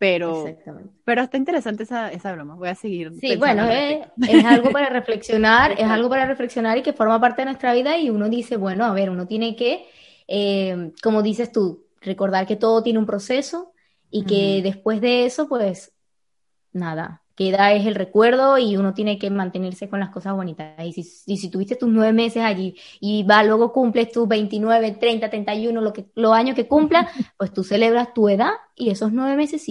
Pero, 0.00 0.46
pero 1.04 1.20
está 1.20 1.36
interesante 1.36 1.82
esa, 1.82 2.10
esa 2.10 2.32
broma. 2.32 2.54
Voy 2.54 2.70
a 2.70 2.74
seguir. 2.74 3.12
Sí, 3.20 3.36
bueno, 3.36 3.68
es, 3.68 3.98
es, 4.26 4.44
algo 4.46 4.70
para 4.70 4.88
reflexionar, 4.88 5.72
es 5.72 5.84
algo 5.84 6.08
para 6.08 6.24
reflexionar 6.24 6.78
y 6.78 6.82
que 6.82 6.94
forma 6.94 7.20
parte 7.20 7.42
de 7.42 7.46
nuestra 7.46 7.74
vida 7.74 7.98
y 7.98 8.08
uno 8.08 8.30
dice, 8.30 8.56
bueno, 8.56 8.86
a 8.86 8.94
ver, 8.94 9.10
uno 9.10 9.26
tiene 9.26 9.54
que, 9.56 9.86
eh, 10.26 10.92
como 11.02 11.22
dices 11.22 11.52
tú, 11.52 11.84
recordar 12.00 12.46
que 12.46 12.56
todo 12.56 12.82
tiene 12.82 12.98
un 12.98 13.04
proceso 13.04 13.74
y 14.10 14.24
que 14.24 14.62
después 14.62 15.02
de 15.02 15.26
eso, 15.26 15.50
pues, 15.50 15.92
nada, 16.72 17.22
queda 17.40 17.72
es 17.72 17.86
el 17.86 17.94
recuerdo 17.94 18.58
y 18.58 18.76
uno 18.76 18.92
tiene 18.92 19.18
que 19.18 19.30
mantenerse 19.30 19.88
con 19.88 19.98
las 19.98 20.10
cosas 20.10 20.34
bonitas. 20.34 20.74
Y 20.84 20.92
si, 20.92 21.08
y 21.24 21.38
si 21.38 21.48
tuviste 21.48 21.74
tus 21.74 21.88
nueve 21.88 22.12
meses 22.12 22.42
allí 22.42 22.76
y 23.00 23.22
va, 23.22 23.42
luego 23.42 23.72
cumples 23.72 24.12
tus 24.12 24.28
29, 24.28 24.90
30, 25.00 25.30
31, 25.30 25.80
lo 25.80 25.90
que, 25.94 26.04
los 26.16 26.34
años 26.34 26.54
que 26.54 26.68
cumpla, 26.68 27.10
pues 27.38 27.50
tú 27.50 27.64
celebras 27.64 28.12
tu 28.12 28.28
edad 28.28 28.50
y 28.76 28.90
esos 28.90 29.10
nueve 29.10 29.36
meses 29.36 29.62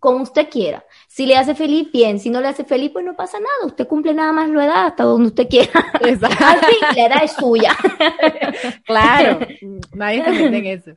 como 0.00 0.24
usted 0.24 0.48
quiera. 0.50 0.84
Si 1.06 1.26
le 1.26 1.36
hace 1.36 1.54
feliz, 1.54 1.92
bien. 1.92 2.18
Si 2.18 2.28
no 2.28 2.40
le 2.40 2.48
hace 2.48 2.64
feliz, 2.64 2.90
pues 2.92 3.04
no 3.04 3.14
pasa 3.14 3.38
nada. 3.38 3.66
Usted 3.66 3.86
cumple 3.86 4.12
nada 4.12 4.32
más 4.32 4.50
la 4.50 4.64
edad 4.64 4.86
hasta 4.86 5.04
donde 5.04 5.28
usted 5.28 5.48
quiera. 5.48 5.70
Exacto. 6.00 6.66
la 6.96 7.06
edad 7.06 7.22
es 7.22 7.32
suya. 7.32 7.76
claro. 8.84 9.46
Nadie 9.94 10.24
se 10.24 10.30
mete 10.32 10.58
en 10.58 10.66
eso. 10.66 10.90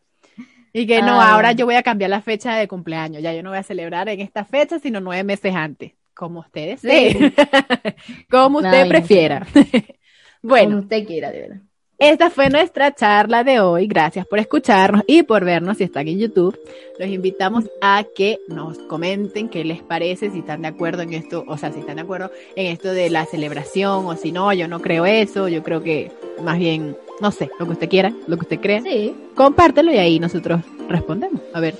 Y 0.74 0.88
que 0.88 1.02
no, 1.02 1.22
ahora 1.22 1.52
yo 1.52 1.66
voy 1.66 1.76
a 1.76 1.84
cambiar 1.84 2.10
la 2.10 2.22
fecha 2.22 2.56
de 2.56 2.68
cumpleaños. 2.68 3.22
Ya 3.22 3.32
yo 3.32 3.44
no 3.44 3.50
voy 3.50 3.60
a 3.60 3.64
celebrar 3.64 4.10
en 4.10 4.22
esta 4.22 4.44
fecha, 4.44 4.80
sino 4.80 5.00
nueve 5.00 5.24
meses 5.24 5.54
antes. 5.56 5.94
Como 6.20 6.42
usted 6.42 6.72
desee. 6.72 7.34
como 8.30 8.58
usted 8.58 8.90
prefiera. 8.90 9.48
bueno. 10.42 10.72
Como 10.72 10.82
usted 10.82 11.08
quiera, 11.08 11.32
de 11.32 11.40
verdad. 11.40 11.58
Esta 11.98 12.30
fue 12.30 12.50
nuestra 12.50 12.94
charla 12.94 13.46
de 13.46 13.62
hoy. 13.62 13.88
Gracias 13.88 14.28
por 14.28 14.38
escucharnos 14.38 15.04
y 15.08 15.24
por 15.24 15.46
vernos 15.46 15.78
si 15.78 15.86
están 15.86 16.10
en 16.10 16.20
YouTube. 16.20 16.60
Los 17.00 17.08
invitamos 17.08 17.70
a 17.82 18.04
que 18.18 18.38
nos 18.50 18.80
comenten 18.80 19.48
qué 19.48 19.64
les 19.64 19.82
parece, 19.82 20.30
si 20.30 20.40
están 20.40 20.64
de 20.64 20.68
acuerdo 20.68 21.04
en 21.04 21.14
esto, 21.14 21.46
o 21.48 21.58
sea, 21.58 21.72
si 21.72 21.80
están 21.80 21.96
de 21.96 22.02
acuerdo 22.02 22.32
en 22.58 22.68
esto 22.68 22.92
de 22.92 23.10
la 23.10 23.26
celebración 23.26 24.06
o 24.06 24.18
si 24.18 24.34
no, 24.34 24.52
yo 24.52 24.68
no 24.68 24.82
creo 24.82 25.06
eso. 25.06 25.48
Yo 25.48 25.64
creo 25.64 25.82
que 25.84 26.12
más 26.44 26.60
bien, 26.60 26.98
no 27.22 27.32
sé, 27.32 27.50
lo 27.58 27.66
que 27.66 27.72
usted 27.72 27.88
quiera, 27.88 28.14
lo 28.28 28.36
que 28.36 28.44
usted 28.44 28.60
crea. 28.60 28.82
Sí. 28.82 29.16
Compártelo 29.36 29.94
y 29.94 30.00
ahí 30.00 30.20
nosotros 30.20 30.60
respondemos. 30.90 31.40
A 31.54 31.62
ver, 31.62 31.76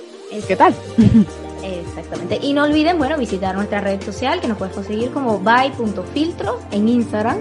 ¿qué 0.48 0.56
tal? 0.56 0.74
Exactamente. 1.70 2.40
Y 2.42 2.54
no 2.54 2.64
olviden, 2.64 2.98
bueno, 2.98 3.18
visitar 3.18 3.56
nuestra 3.56 3.82
red 3.82 4.02
social 4.02 4.42
que 4.42 4.48
nos 4.48 4.58
puedes 4.58 4.74
conseguir 4.74 5.12
como 5.12 5.40
by.filtro 5.40 6.60
en 6.72 6.90
Instagram 6.90 7.38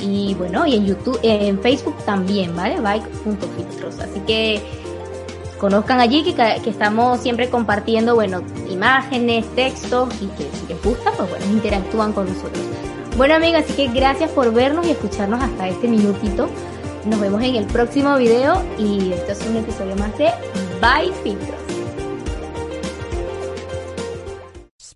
y 0.00 0.34
bueno, 0.34 0.66
y 0.66 0.76
en 0.76 0.86
YouTube, 0.86 1.18
en 1.22 1.60
Facebook 1.60 1.96
también, 2.04 2.54
¿vale? 2.56 2.80
Bike.filtros. 2.80 4.00
Así 4.00 4.20
que 4.26 4.62
conozcan 5.58 6.00
allí 6.00 6.24
que, 6.24 6.34
que, 6.34 6.70
estamos 6.70 7.20
siempre 7.20 7.48
compartiendo, 7.48 8.14
bueno, 8.14 8.42
imágenes, 8.68 9.46
textos 9.54 10.08
y 10.20 10.26
que 10.26 10.48
si 10.56 10.66
les 10.68 10.82
gusta, 10.82 11.12
pues 11.12 11.30
bueno, 11.30 11.44
interactúan 11.46 12.12
con 12.12 12.26
nosotros. 12.26 12.62
Bueno, 13.16 13.34
amigas, 13.34 13.64
así 13.64 13.74
que 13.74 13.88
gracias 13.88 14.30
por 14.30 14.52
vernos 14.52 14.86
y 14.86 14.90
escucharnos 14.90 15.42
hasta 15.42 15.68
este 15.68 15.86
minutito. 15.86 16.48
Nos 17.04 17.20
vemos 17.20 17.42
en 17.42 17.56
el 17.56 17.66
próximo 17.66 18.16
video 18.16 18.62
y 18.78 19.12
esto 19.12 19.32
es 19.32 19.46
un 19.46 19.56
episodio 19.56 19.94
más 19.96 20.16
de 20.18 20.30
Bye 20.80 21.12
Filtros. 21.22 21.61